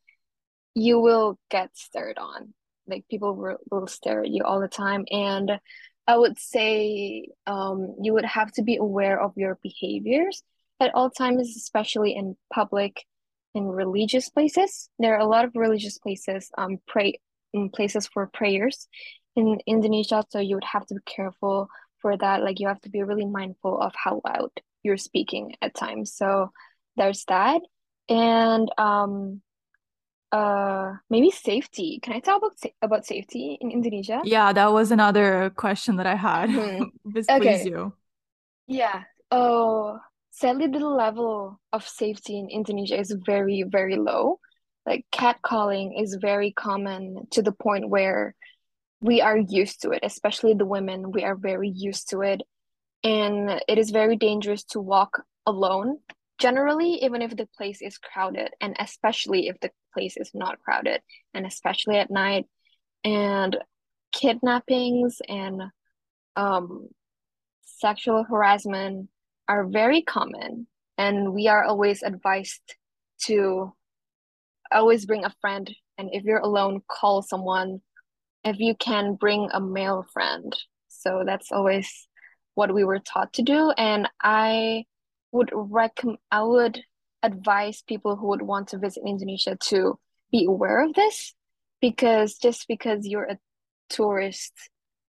you 0.75 0.99
will 0.99 1.39
get 1.49 1.75
stared 1.75 2.17
on. 2.17 2.53
Like 2.87 3.05
people 3.09 3.35
will, 3.35 3.57
will 3.71 3.87
stare 3.87 4.21
at 4.21 4.29
you 4.29 4.43
all 4.43 4.59
the 4.59 4.67
time. 4.67 5.05
And 5.09 5.59
I 6.07 6.17
would 6.17 6.37
say 6.37 7.27
um, 7.47 7.95
you 8.01 8.13
would 8.13 8.25
have 8.25 8.51
to 8.53 8.63
be 8.63 8.75
aware 8.75 9.19
of 9.19 9.33
your 9.37 9.57
behaviors 9.63 10.43
at 10.79 10.93
all 10.93 11.09
times, 11.09 11.55
especially 11.55 12.15
in 12.15 12.35
public 12.53 13.05
in 13.53 13.65
religious 13.67 14.29
places. 14.29 14.89
There 14.99 15.15
are 15.15 15.19
a 15.19 15.25
lot 15.25 15.45
of 15.45 15.51
religious 15.55 15.97
places, 15.97 16.49
um, 16.57 16.79
pray 16.87 17.19
places 17.73 18.07
for 18.07 18.27
prayers 18.27 18.87
in 19.35 19.59
Indonesia. 19.67 20.23
So 20.29 20.39
you 20.39 20.55
would 20.55 20.63
have 20.63 20.85
to 20.87 20.95
be 20.95 21.01
careful 21.05 21.67
for 21.99 22.15
that. 22.17 22.43
Like 22.43 22.59
you 22.59 22.67
have 22.67 22.81
to 22.81 22.89
be 22.89 23.03
really 23.03 23.25
mindful 23.25 23.79
of 23.79 23.93
how 23.95 24.21
loud 24.25 24.51
you're 24.83 24.97
speaking 24.97 25.55
at 25.61 25.75
times. 25.75 26.13
So 26.13 26.51
there's 26.95 27.25
that. 27.25 27.61
And 28.09 28.69
um 28.77 29.41
uh 30.31 30.93
maybe 31.09 31.29
safety. 31.29 31.99
Can 32.01 32.13
I 32.13 32.19
talk 32.19 32.37
about 32.37 32.57
sa 32.57 32.69
about 32.81 33.05
safety 33.05 33.57
in 33.59 33.71
Indonesia? 33.71 34.21
Yeah, 34.23 34.53
that 34.53 34.71
was 34.71 34.91
another 34.91 35.51
question 35.55 35.97
that 35.97 36.07
I 36.07 36.15
had. 36.15 36.49
Mhm. 36.55 36.91
This 37.05 37.27
Okay. 37.27 37.41
please 37.41 37.65
you. 37.65 37.93
Yeah. 38.67 39.03
Oh, 39.31 39.99
sadly, 40.31 40.67
the 40.67 40.79
level 40.79 41.59
of 41.71 41.87
safety 41.87 42.39
in 42.39 42.49
Indonesia 42.49 42.99
is 42.99 43.15
very, 43.25 43.63
very 43.67 43.97
low. 43.97 44.39
Like 44.85 45.05
catcalling 45.13 46.01
is 46.01 46.15
very 46.15 46.51
common 46.51 47.27
to 47.31 47.41
the 47.41 47.51
point 47.51 47.89
where 47.89 48.35
we 49.01 49.21
are 49.21 49.37
used 49.37 49.81
to 49.81 49.91
it, 49.91 49.99
especially 50.03 50.53
the 50.53 50.65
women. 50.65 51.11
We 51.11 51.23
are 51.23 51.35
very 51.35 51.69
used 51.69 52.09
to 52.09 52.21
it. 52.21 52.41
And 53.03 53.61
it 53.67 53.77
is 53.77 53.91
very 53.91 54.15
dangerous 54.15 54.63
to 54.65 54.79
walk 54.79 55.23
alone, 55.45 55.97
generally, 56.39 57.03
even 57.03 57.21
if 57.21 57.35
the 57.35 57.47
place 57.57 57.81
is 57.81 57.97
crowded, 57.97 58.49
and 58.61 58.75
especially 58.79 59.47
if 59.47 59.59
the 59.59 59.71
place 59.93 60.17
is 60.17 60.31
not 60.33 60.61
crowded, 60.61 61.01
and 61.33 61.45
especially 61.45 61.97
at 61.97 62.11
night. 62.11 62.45
And 63.03 63.57
kidnappings 64.11 65.21
and 65.27 65.63
um 66.35 66.87
sexual 67.63 68.23
harassment 68.23 69.09
are 69.51 69.65
very 69.67 70.01
common, 70.01 70.65
and 70.97 71.33
we 71.33 71.49
are 71.49 71.65
always 71.65 72.03
advised 72.03 72.75
to 73.25 73.73
always 74.71 75.05
bring 75.05 75.25
a 75.25 75.35
friend. 75.41 75.69
And 75.97 76.09
if 76.13 76.23
you're 76.23 76.39
alone, 76.39 76.81
call 76.87 77.21
someone. 77.21 77.81
If 78.45 78.59
you 78.59 78.75
can, 78.75 79.15
bring 79.15 79.49
a 79.51 79.59
male 79.59 80.05
friend. 80.13 80.55
So 80.87 81.23
that's 81.25 81.51
always 81.51 82.07
what 82.55 82.73
we 82.73 82.85
were 82.85 82.99
taught 82.99 83.33
to 83.33 83.41
do. 83.41 83.71
And 83.71 84.07
I 84.21 84.85
would 85.33 85.49
recommend, 85.53 86.19
I 86.31 86.43
would 86.43 86.81
advise 87.21 87.83
people 87.85 88.15
who 88.15 88.27
would 88.27 88.41
want 88.41 88.69
to 88.69 88.77
visit 88.77 89.03
Indonesia 89.05 89.57
to 89.69 89.99
be 90.31 90.45
aware 90.45 90.81
of 90.85 90.93
this 90.93 91.33
because 91.81 92.37
just 92.37 92.69
because 92.69 93.05
you're 93.05 93.29
a 93.29 93.37
tourist, 93.89 94.53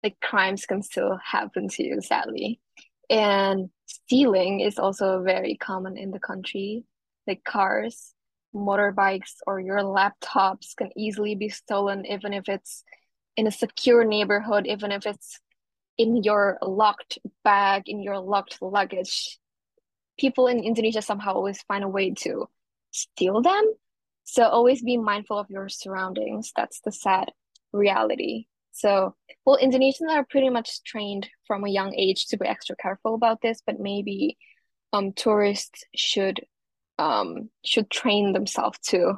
like 0.04 0.20
crimes 0.22 0.68
can 0.68 0.84
still 0.84 1.18
happen 1.26 1.70
to 1.70 1.84
you, 1.84 2.02
sadly. 2.02 2.60
And 3.10 3.70
stealing 3.86 4.60
is 4.60 4.78
also 4.78 5.24
very 5.24 5.56
common 5.56 5.98
in 5.98 6.12
the 6.12 6.20
country. 6.20 6.84
Like 7.26 7.44
cars, 7.44 8.14
motorbikes, 8.56 9.36
or 9.46 9.60
your 9.60 9.80
laptops 9.80 10.76
can 10.76 10.92
easily 10.96 11.36
be 11.36 11.50
stolen, 11.50 12.06
even 12.06 12.34
if 12.34 12.48
it's 12.48 12.84
in 13.36 13.48
a 13.48 13.52
secure 13.52 14.04
neighborhood, 14.04 14.66
even 14.66 14.92
if 14.92 15.06
it's 15.06 15.40
in 15.98 16.24
your 16.24 16.58
locked 16.62 17.18
bag, 17.44 17.84
in 17.88 18.02
your 18.02 18.20
locked 18.20 18.62
luggage. 18.62 19.40
People 20.20 20.48
in 20.48 20.64
Indonesia 20.64 21.02
somehow 21.02 21.34
always 21.34 21.62
find 21.64 21.84
a 21.84 21.90
way 21.90 22.12
to 22.12 22.48
steal 22.92 23.42
them. 23.42 23.74
So 24.24 24.44
always 24.44 24.82
be 24.82 24.98
mindful 24.98 25.38
of 25.38 25.50
your 25.50 25.70
surroundings. 25.70 26.52
That's 26.56 26.82
the 26.82 26.92
sad 26.92 27.32
reality. 27.72 28.48
So, 28.78 29.16
well, 29.46 29.58
Indonesians 29.62 30.12
are 30.12 30.26
pretty 30.30 30.50
much 30.50 30.84
trained 30.84 31.28
from 31.48 31.64
a 31.64 31.70
young 31.70 31.96
age 31.96 32.28
to 32.28 32.38
be 32.38 32.46
extra 32.48 32.76
careful 32.76 33.16
about 33.16 33.42
this, 33.42 33.62
but 33.66 33.80
maybe 33.80 34.38
um 34.94 35.14
tourists 35.14 35.84
should 35.96 36.40
um 37.00 37.50
should 37.66 37.90
train 37.90 38.34
themselves 38.34 38.80
to, 38.90 39.16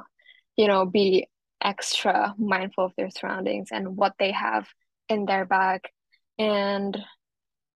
you 0.56 0.66
know, 0.66 0.86
be 0.86 1.28
extra 1.62 2.34
mindful 2.38 2.86
of 2.86 2.92
their 2.96 3.10
surroundings 3.10 3.68
and 3.70 3.96
what 3.96 4.14
they 4.18 4.32
have 4.32 4.66
in 5.08 5.26
their 5.26 5.44
bag. 5.44 5.82
And 6.38 6.96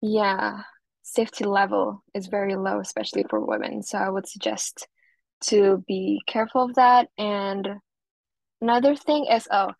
yeah, 0.01 0.61
safety 1.01 1.45
level 1.45 2.03
is 2.13 2.27
very 2.27 2.55
low, 2.55 2.79
especially 2.79 3.25
for 3.29 3.43
women. 3.43 3.81
So 3.83 3.97
I 3.97 4.09
would 4.09 4.27
suggest 4.27 4.87
to 5.45 5.83
be 5.87 6.21
careful 6.27 6.63
of 6.65 6.75
that. 6.75 7.09
And 7.17 7.67
another 8.61 8.95
thing 8.95 9.25
is, 9.25 9.47
oh, 9.51 9.71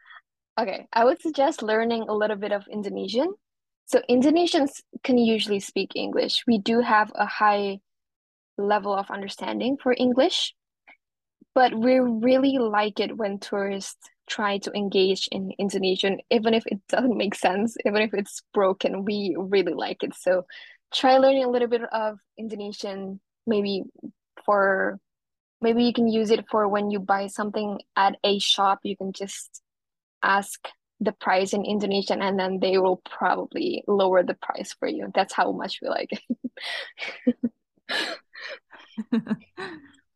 Okay, 0.59 0.87
I 0.91 1.05
would 1.05 1.21
suggest 1.21 1.63
learning 1.63 2.05
a 2.07 2.13
little 2.13 2.35
bit 2.35 2.51
of 2.51 2.67
Indonesian. 2.71 3.33
So 3.85 4.01
Indonesians 4.09 4.81
can 5.03 5.17
usually 5.17 5.59
speak 5.59 5.91
English. 5.95 6.43
We 6.45 6.57
do 6.57 6.81
have 6.81 7.11
a 7.15 7.25
high 7.25 7.79
level 8.57 8.93
of 8.93 9.09
understanding 9.09 9.77
for 9.81 9.95
English, 9.97 10.53
but 11.55 11.73
we 11.73 11.99
really 11.99 12.57
like 12.57 12.99
it 12.99 13.17
when 13.17 13.39
tourists 13.39 14.09
try 14.29 14.57
to 14.59 14.71
engage 14.71 15.27
in 15.31 15.51
Indonesian, 15.57 16.19
even 16.29 16.53
if 16.53 16.63
it 16.67 16.79
doesn't 16.89 17.17
make 17.17 17.35
sense, 17.35 17.75
even 17.85 18.01
if 18.01 18.13
it's 18.13 18.41
broken, 18.53 19.05
we 19.05 19.35
really 19.37 19.73
like 19.73 20.03
it. 20.03 20.13
So 20.15 20.45
try 20.93 21.17
learning 21.17 21.45
a 21.45 21.49
little 21.49 21.67
bit 21.67 21.83
of 21.91 22.19
Indonesian, 22.37 23.19
maybe 23.47 23.83
for 24.45 24.99
maybe 25.61 25.83
you 25.83 25.93
can 25.93 26.07
use 26.07 26.31
it 26.31 26.45
for 26.49 26.67
when 26.67 26.91
you 26.91 26.99
buy 26.99 27.27
something 27.27 27.79
at 27.95 28.17
a 28.23 28.39
shop, 28.39 28.79
you 28.83 28.97
can 28.97 29.13
just 29.13 29.61
ask 30.23 30.67
the 30.99 31.11
price 31.13 31.53
in 31.53 31.65
Indonesian 31.65 32.21
and 32.21 32.39
then 32.39 32.59
they 32.59 32.77
will 32.77 32.97
probably 33.09 33.83
lower 33.87 34.23
the 34.23 34.35
price 34.35 34.73
for 34.73 34.87
you. 34.87 35.11
That's 35.15 35.33
how 35.33 35.51
much 35.51 35.79
we 35.81 35.89
like 35.89 36.09
it. 36.11 36.21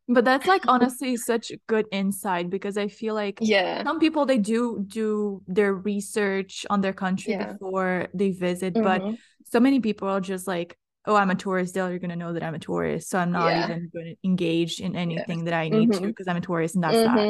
But 0.08 0.24
that's 0.24 0.46
like 0.48 0.66
honestly 0.68 1.18
such 1.18 1.52
good 1.68 1.88
insight 1.92 2.50
because 2.50 2.78
I 2.78 2.90
feel 2.90 3.16
like 3.16 3.42
Yeah. 3.42 3.86
some 3.86 4.00
people 4.00 4.26
they 4.26 4.38
do 4.38 4.84
do 4.88 5.42
their 5.48 5.74
research 5.74 6.66
on 6.70 6.82
their 6.82 6.94
country 6.94 7.34
Yeah. 7.34 7.36
before 7.36 8.08
they 8.14 8.30
visit, 8.32 8.82
but 8.82 9.04
hmm 9.04 9.16
so 9.46 9.60
many 9.60 9.80
people 9.80 10.08
are 10.08 10.22
just 10.22 10.48
like, 10.48 10.78
oh, 11.06 11.16
I'm 11.16 11.32
a 11.32 11.36
tourist. 11.36 11.74
They're 11.74 11.98
gonna 12.00 12.16
know 12.16 12.34
that 12.34 12.44
I'm 12.44 12.54
a 12.56 12.60
tourist, 12.60 13.10
so 13.10 13.18
I'm 13.20 13.32
not 13.32 13.56
Yeah. 13.56 13.58
even 13.58 13.90
going 13.94 14.06
to 14.06 14.16
engage 14.24 14.80
in 14.80 14.96
Yeah. 15.16 15.26
anything 15.26 15.46
that 15.46 15.54
I 15.56 15.70
need 15.70 15.94
to 15.94 16.06
hmm 16.06 16.10
because 16.10 16.28
I'm 16.28 16.38
a 16.38 16.42
tourist 16.42 16.76
and 16.76 16.84
that's 16.84 17.02
that. 17.04 17.30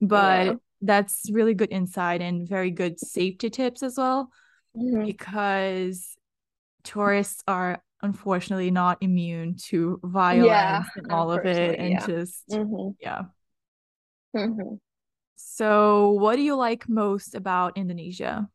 but 0.00 0.46
Yeah. 0.46 0.54
That's 0.82 1.30
really 1.30 1.54
good 1.54 1.72
insight 1.72 2.20
and 2.22 2.48
very 2.48 2.70
good 2.70 3.00
safety 3.00 3.50
tips 3.50 3.82
as 3.82 3.96
well 3.96 4.30
hmm 4.74 5.06
because 5.06 6.16
tourists 6.84 7.42
are 7.48 7.82
unfortunately 8.02 8.70
not 8.70 8.98
immune 9.02 9.56
to 9.56 10.00
Yeah, 10.30 10.82
violence 10.82 10.90
and 10.96 11.10
all 11.10 11.32
of 11.32 11.44
it 11.46 11.80
and 11.80 11.98
yeah. 11.98 12.00
just 12.00 12.44
hmm 12.50 12.90
yeah. 13.00 13.24
hmm 14.34 14.76
So, 15.36 16.10
what 16.12 16.36
do 16.36 16.42
you 16.42 16.56
like 16.56 16.88
most 16.88 17.34
about 17.34 17.76
Indonesia? 17.76 18.48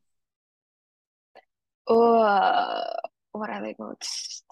Oh, 1.88 2.84
what 3.32 3.50
I 3.50 3.60
like 3.62 3.80
most. 3.80 4.44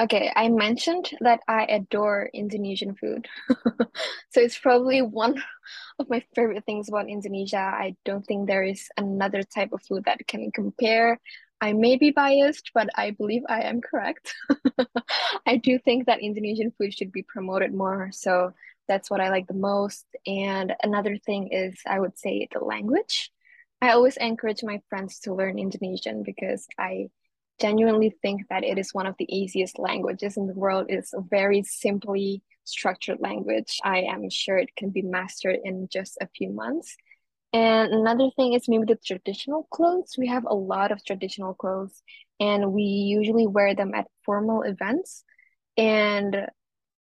Okay, 0.00 0.32
I 0.34 0.48
mentioned 0.48 1.10
that 1.20 1.40
I 1.46 1.64
adore 1.66 2.30
Indonesian 2.34 2.94
food. 2.94 3.28
So 4.30 4.40
it's 4.40 4.58
probably 4.58 5.00
one 5.00 5.40
of 6.00 6.10
my 6.10 6.24
favorite 6.34 6.64
things 6.66 6.88
about 6.88 7.08
Indonesia. 7.08 7.58
I 7.58 7.94
don't 8.04 8.26
think 8.26 8.48
there 8.48 8.64
is 8.64 8.88
another 8.96 9.44
type 9.44 9.72
of 9.72 9.80
food 9.82 10.06
that 10.06 10.26
can 10.26 10.50
compare. 10.50 11.20
I 11.60 11.72
may 11.72 11.94
be 11.96 12.10
biased, 12.10 12.72
but 12.74 12.88
I 12.96 13.12
believe 13.12 13.42
I 13.48 13.60
am 13.62 13.80
correct. 13.80 14.34
I 15.46 15.56
do 15.56 15.78
think 15.78 16.06
that 16.06 16.18
Indonesian 16.20 16.72
food 16.76 16.92
should 16.92 17.12
be 17.12 17.22
promoted 17.22 17.72
more. 17.72 18.10
So 18.10 18.54
that's 18.88 19.08
what 19.08 19.20
I 19.20 19.30
like 19.30 19.46
the 19.46 19.54
most. 19.54 20.04
And 20.26 20.74
another 20.82 21.16
thing 21.16 21.52
is, 21.52 21.78
I 21.86 22.00
would 22.00 22.18
say 22.18 22.48
the 22.52 22.58
language. 22.58 23.30
I 23.80 23.90
always 23.90 24.16
encourage 24.16 24.64
my 24.64 24.80
friends 24.88 25.20
to 25.20 25.34
learn 25.34 25.60
Indonesian 25.60 26.24
because 26.24 26.66
I 26.76 27.10
genuinely 27.64 28.14
think 28.20 28.42
that 28.50 28.62
it 28.62 28.78
is 28.78 28.92
one 28.92 29.06
of 29.06 29.14
the 29.18 29.30
easiest 29.34 29.78
languages 29.78 30.36
in 30.36 30.46
the 30.46 30.52
world. 30.52 30.84
It's 30.90 31.14
a 31.14 31.22
very 31.22 31.62
simply 31.62 32.42
structured 32.64 33.20
language. 33.20 33.78
I 33.82 34.00
am 34.00 34.28
sure 34.28 34.58
it 34.58 34.76
can 34.76 34.90
be 34.90 35.00
mastered 35.00 35.56
in 35.64 35.88
just 35.90 36.18
a 36.20 36.28
few 36.36 36.50
months. 36.50 36.94
And 37.54 37.90
another 37.94 38.28
thing 38.36 38.52
is 38.52 38.68
maybe 38.68 38.84
the 38.86 38.96
traditional 38.96 39.66
clothes. 39.70 40.16
We 40.18 40.26
have 40.26 40.44
a 40.46 40.54
lot 40.54 40.92
of 40.92 41.02
traditional 41.04 41.54
clothes, 41.54 42.02
and 42.38 42.72
we 42.72 42.82
usually 42.82 43.46
wear 43.46 43.74
them 43.74 43.94
at 43.94 44.08
formal 44.26 44.60
events. 44.62 45.24
And 45.78 46.34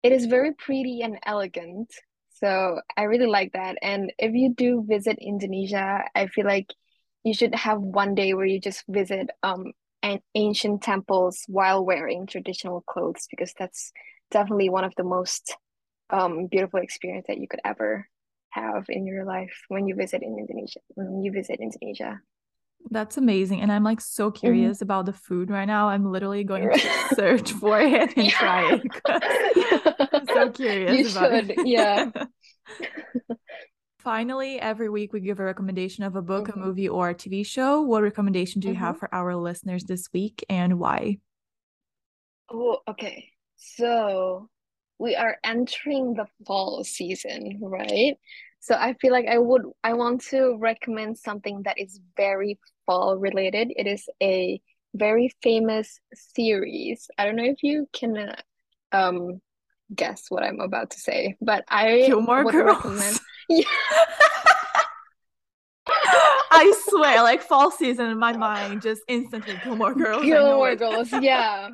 it 0.05 0.13
is 0.13 0.27
very 0.27 0.53
pretty 0.55 1.01
and 1.03 1.19
elegant. 1.25 1.91
So 2.35 2.81
I 2.97 3.05
really 3.05 3.27
like 3.27 3.55
that. 3.55 3.77
And 3.83 4.13
if 4.19 4.35
you 4.35 4.55
do 4.55 4.85
visit 4.87 5.19
Indonesia, 5.21 6.05
I 6.15 6.29
feel 6.29 6.47
like 6.47 6.69
you 7.25 7.35
should 7.35 7.55
have 7.55 7.81
one 7.81 8.15
day 8.15 8.35
where 8.35 8.47
you 8.47 8.61
just 8.61 8.85
visit 8.87 9.31
um 9.43 9.73
an 10.05 10.21
ancient 10.37 10.83
temples 10.83 11.45
while 11.49 11.85
wearing 11.85 12.27
traditional 12.29 12.83
clothes 12.83 13.27
because 13.31 13.55
that's 13.59 13.93
definitely 14.31 14.71
one 14.71 14.85
of 14.85 14.95
the 14.97 15.05
most 15.05 15.57
um 16.11 16.47
beautiful 16.49 16.81
experience 16.81 17.27
that 17.29 17.39
you 17.39 17.49
could 17.49 17.61
ever 17.65 18.09
have 18.51 18.87
in 18.91 19.07
your 19.07 19.25
life 19.27 19.57
when 19.69 19.89
you 19.89 19.97
visit 19.97 20.23
in 20.23 20.39
Indonesia, 20.39 20.81
when 20.97 21.23
you 21.25 21.33
visit 21.33 21.61
Indonesia. 21.61 22.23
That's 22.91 23.17
amazing. 23.17 23.61
And 23.63 23.73
I'm 23.73 23.83
like 23.83 24.01
so 24.01 24.31
Mhm. 24.43 24.71
curious 24.71 24.83
about 24.83 25.07
the 25.07 25.13
food 25.13 25.51
right 25.51 25.65
now. 25.65 25.89
I'm 25.89 26.13
literally 26.13 26.45
going 26.45 26.71
to 26.71 26.81
search 27.15 27.53
for 27.53 27.81
it 27.81 28.17
and 28.17 28.33
try 28.33 28.63
it. 28.63 29.01
I'm 30.13 30.27
so 30.27 30.51
You 30.87 31.05
curious 31.05 31.05
about 31.05 31.33
should, 31.33 31.59
yeah. 31.63 32.11
Finally, 34.05 34.61
every 34.61 34.91
week 34.91 35.15
we 35.15 35.21
give 35.21 35.41
a 35.41 35.45
recommendation 35.45 36.05
of 36.05 36.15
a 36.15 36.21
book, 36.23 36.49
a 36.49 36.53
Mhm. 36.53 36.61
movie, 36.61 36.89
or 36.89 37.09
a 37.09 37.15
TV 37.15 37.43
show. 37.43 37.81
What 37.81 38.03
recommendation 38.03 38.61
do 38.61 38.69
you 38.69 38.75
have 38.75 38.97
Mhm. 38.97 38.99
for 38.99 39.15
our 39.15 39.35
listeners 39.35 39.85
this 39.85 40.13
week 40.13 40.45
and 40.51 40.79
why? 40.79 41.19
Oh, 42.51 42.81
okay. 42.87 43.31
So 43.57 44.51
we 44.99 45.17
are 45.17 45.39
entering 45.43 46.15
the 46.15 46.27
fall 46.47 46.85
season, 46.85 47.59
right? 47.63 48.17
So 48.61 48.75
I 48.75 48.95
feel 48.95 49.13
like 49.13 49.27
I 49.27 49.39
would 49.39 49.63
I 49.83 49.95
want 49.95 50.21
to 50.31 50.57
recommend 50.59 51.19
something 51.19 51.63
that 51.63 51.79
is 51.79 52.01
very 52.17 52.59
fall 52.87 53.17
related. 53.17 53.73
It 53.77 53.87
is 53.87 54.09
a 54.23 54.61
very 54.95 55.31
famous 55.43 55.99
series. 56.15 57.09
I 57.19 57.25
don't 57.25 57.37
know 57.37 57.45
if 57.45 57.63
you 57.63 57.89
can 57.93 58.17
uh, 58.19 58.37
um 58.93 59.41
guess 59.95 60.27
what 60.29 60.43
I'm 60.43 60.61
about 60.61 60.91
to 60.91 61.01
say, 61.01 61.37
but 61.41 61.65
I 61.69 62.05
Gilmore 62.07 62.45
would 62.45 62.55
recommend 62.55 63.01
Girls. 63.01 63.21
yeah, 63.49 63.65
I 65.87 66.73
swear, 66.89 67.23
like 67.23 67.43
fall 67.43 67.71
season 67.71 68.07
in 68.07 68.19
my 68.19 68.33
mind, 68.37 68.83
just 68.83 69.03
instantly 69.09 69.59
Gilmore 69.63 69.95
Girls. 69.95 70.25
Gilmore. 70.25 70.77
Girls. 70.77 71.13
Yeah. 71.21 71.69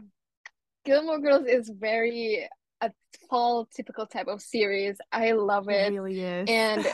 Gilmore 0.85 1.21
Girls 1.21 1.47
is 1.47 1.69
very 1.69 2.49
a 2.81 2.91
fall 3.29 3.67
typical 3.75 4.07
type 4.07 4.27
of 4.29 4.41
series. 4.41 4.97
I 5.13 5.33
love 5.33 5.69
It 5.69 5.75
it. 5.75 5.93
really 5.93 6.21
is. 6.21 6.49
And 6.49 6.87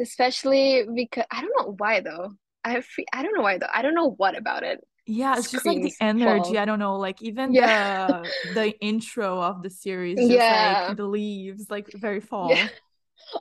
especially 0.00 0.84
because 0.94 1.24
I 1.30 1.42
don't 1.42 1.52
know 1.58 1.74
why 1.78 2.00
though. 2.00 2.32
I 2.64 2.82
I 3.12 3.22
don't 3.22 3.34
know 3.36 3.42
why 3.42 3.58
though. 3.58 3.68
I 3.72 3.82
don't 3.82 3.94
know 3.94 4.10
what 4.12 4.36
about 4.36 4.62
it 4.62 4.80
Yeah, 5.06 5.36
it's 5.38 5.50
just 5.50 5.66
like 5.66 5.82
the 5.82 5.94
energy. 6.00 6.56
fall. 6.56 6.58
I 6.58 6.64
don't 6.64 6.78
know, 6.78 6.96
like 6.96 7.20
even 7.22 7.52
Yeah. 7.52 7.62
the 7.62 8.32
the 8.42 8.72
intro 8.80 9.40
of 9.40 9.62
the 9.62 9.70
series, 9.70 10.26
just 10.26 10.48
like 10.50 10.82
Yeah. 10.82 10.88
the 10.88 11.04
leaves, 11.04 11.70
like 11.70 11.90
very 11.94 12.20
Yeah. 12.40 12.56
fall. 12.60 12.70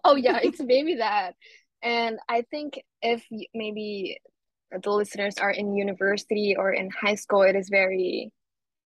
Oh 0.04 0.16
yeah, 0.16 0.40
it's 0.42 0.60
maybe 0.64 0.96
that. 0.96 1.36
And 1.84 2.20
I 2.30 2.44
think 2.52 2.82
if 3.02 3.24
maybe 3.54 4.20
the 4.72 4.90
listeners 4.92 5.38
are 5.38 5.52
in 5.52 5.76
university 5.76 6.56
or 6.58 6.72
in 6.72 6.90
high 6.90 7.16
school, 7.16 7.44
it 7.44 7.56
is 7.56 7.70
very 7.70 8.32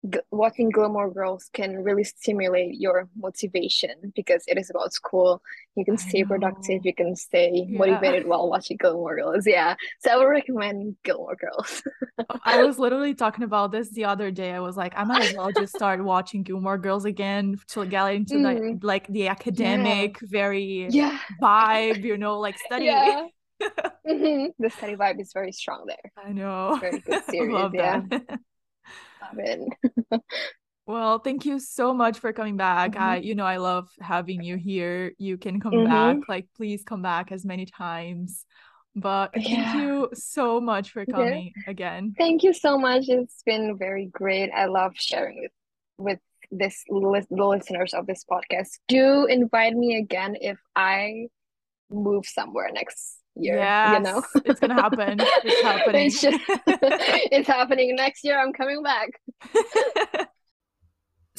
g- 0.10 0.19
watching 0.31 0.69
Gilmore 0.69 1.12
Girls 1.12 1.49
can 1.53 1.83
really 1.83 2.03
stimulate 2.03 2.75
your 2.79 3.10
motivation 3.15 4.12
because 4.15 4.43
it 4.47 4.57
is 4.57 4.69
about 4.69 4.93
school. 4.93 5.41
You 5.75 5.86
can 5.86 5.97
stay 5.97 6.23
productive, 6.23 6.81
you 6.86 6.93
can 6.93 7.15
stay 7.15 7.65
Yeah. 7.67 7.77
motivated 7.77 8.27
while 8.27 8.49
watching 8.49 8.77
Gilmore 8.77 9.15
Girls. 9.15 9.45
Yeah. 9.47 9.75
So 9.99 10.12
I 10.12 10.17
would 10.17 10.25
recommend 10.25 10.97
Gilmore 11.03 11.36
Girls. 11.36 11.83
I 12.43 12.57
was 12.57 12.77
literally 12.77 13.13
talking 13.13 13.43
about 13.45 13.71
this 13.71 13.89
the 13.91 14.05
other 14.05 14.31
day. 14.31 14.51
I 14.51 14.60
was 14.60 14.75
like, 14.75 14.93
I 14.97 15.03
might 15.05 15.21
as 15.21 15.33
well 15.33 15.51
just 15.51 15.73
start 15.73 16.03
watching 16.03 16.43
Gilmore 16.43 16.77
Girls 16.77 17.05
again 17.05 17.57
to 17.69 17.86
get 17.86 18.05
into 18.13 18.39
the 18.39 18.62
Mm, 18.63 18.79
like 18.81 19.07
the 19.07 19.27
yeah. 19.27 19.29
academic, 19.29 20.19
very 20.21 20.93
Yeah. 20.93 21.19
vibe, 21.41 22.03
you 22.03 22.17
know, 22.17 22.39
like 22.39 22.57
study. 22.57 22.86
Yeah. 22.86 23.27
hmm 24.07 24.47
The 24.60 24.69
study 24.69 24.95
vibe 24.95 25.21
is 25.21 25.31
very 25.33 25.51
strong 25.51 25.86
there. 25.88 26.12
I 26.17 26.31
know. 26.33 26.79
Very 26.81 26.99
good 27.01 27.23
series. 27.23 27.69
Yeah. 27.73 28.01
That. 29.19 29.36
Love 29.36 30.19
it. 30.21 30.21
Well, 30.86 31.19
thank 31.19 31.45
you 31.45 31.60
so 31.60 31.93
much 31.93 32.19
for 32.19 32.32
coming 32.32 32.56
back. 32.56 32.95
I, 32.95 33.17
hmm 33.17 33.19
you 33.19 33.36
know, 33.36 33.45
I 33.45 33.58
love 33.58 33.89
having 33.99 34.41
you 34.41 34.56
here. 34.56 35.13
You 35.17 35.38
can 35.38 35.60
come 35.60 35.84
hmm 35.84 35.84
back. 35.84 36.30
Like, 36.30 36.47
please 36.56 36.84
come 36.84 37.01
back 37.01 37.32
as 37.32 37.43
many 37.45 37.65
times. 37.65 38.45
But 38.95 39.34
thank 39.34 39.49
Yeah. 39.51 39.73
you 39.73 40.10
so 40.13 40.62
much 40.62 40.91
for 40.91 41.06
Yeah. 41.06 41.13
coming 41.15 41.56
again. 41.67 42.15
Thank 42.17 42.43
you 42.43 42.53
so 42.53 42.77
much. 42.77 43.06
It's 43.10 43.43
been 43.45 43.77
very 43.77 44.06
great. 44.08 44.49
I 44.51 44.65
love 44.65 44.93
sharing 44.95 45.39
with 45.41 45.51
with 45.99 46.19
this 46.51 46.84
the 46.89 47.45
listeners 47.45 47.93
of 47.93 48.08
this 48.08 48.23
podcast. 48.30 48.80
Do 48.88 49.25
invite 49.25 49.73
me 49.73 49.97
again 49.97 50.36
if 50.39 50.58
I 50.75 51.27
move 51.89 52.26
somewhere 52.26 52.69
next 52.73 53.17
year, 53.36 53.58
Yeah, 53.58 53.93
you 53.93 54.00
know? 54.04 54.23
It's 54.45 54.60
gonna 54.60 54.76
happen. 54.76 55.19
It's 55.43 55.62
happening. 55.62 56.08
It's 56.08 56.21
just 56.21 56.39
it's 56.67 57.47
happening 57.47 57.95
next 57.95 58.23
year. 58.23 58.39
I'm 58.39 58.54
coming 58.54 58.84
back. 58.84 59.10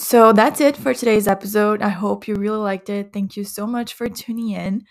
So 0.01 0.33
that's 0.33 0.61
it 0.61 0.77
for 0.77 0.95
today's 0.95 1.27
episode. 1.27 1.83
I 1.83 1.89
hope 1.89 2.29
you 2.29 2.37
really 2.37 2.59
liked 2.59 2.89
it. 2.89 3.13
Thank 3.13 3.37
you 3.37 3.43
so 3.43 3.67
much 3.67 3.95
for 3.95 4.09
tuning 4.09 4.51
in. 4.51 4.85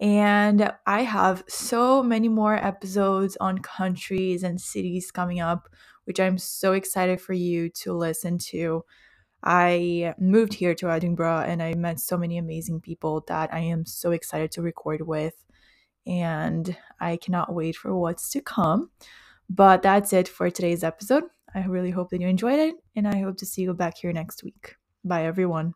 And 0.00 0.72
I 0.86 1.02
have 1.02 1.44
so 1.48 2.02
many 2.02 2.30
more 2.30 2.54
episodes 2.54 3.36
on 3.40 3.58
countries 3.58 4.42
and 4.42 4.58
cities 4.58 5.10
coming 5.10 5.38
up, 5.38 5.68
which 6.04 6.18
I'm 6.18 6.38
so 6.38 6.72
excited 6.72 7.20
for 7.20 7.34
you 7.34 7.68
to 7.82 7.92
listen 7.92 8.38
to. 8.52 8.82
I 9.44 10.14
moved 10.18 10.54
here 10.54 10.74
to 10.76 10.90
Edinburgh 10.90 11.44
and 11.46 11.62
I 11.62 11.74
met 11.74 12.00
so 12.00 12.16
many 12.16 12.38
amazing 12.38 12.80
people 12.80 13.24
that 13.28 13.52
I 13.52 13.60
am 13.60 13.84
so 13.84 14.10
excited 14.10 14.50
to 14.52 14.62
record 14.62 15.06
with. 15.06 15.34
And 16.06 16.76
I 17.00 17.16
cannot 17.16 17.54
wait 17.54 17.76
for 17.76 17.94
what's 17.96 18.30
to 18.30 18.40
come. 18.40 18.90
But 19.48 19.82
that's 19.82 20.12
it 20.12 20.28
for 20.28 20.50
today's 20.50 20.82
episode. 20.82 21.24
I 21.54 21.64
really 21.66 21.90
hope 21.90 22.10
that 22.10 22.20
you 22.20 22.26
enjoyed 22.26 22.58
it, 22.58 22.74
and 22.96 23.06
I 23.06 23.20
hope 23.20 23.36
to 23.38 23.46
see 23.46 23.62
you 23.62 23.74
back 23.74 23.98
here 23.98 24.12
next 24.12 24.42
week. 24.42 24.74
Bye, 25.04 25.24
everyone. 25.24 25.74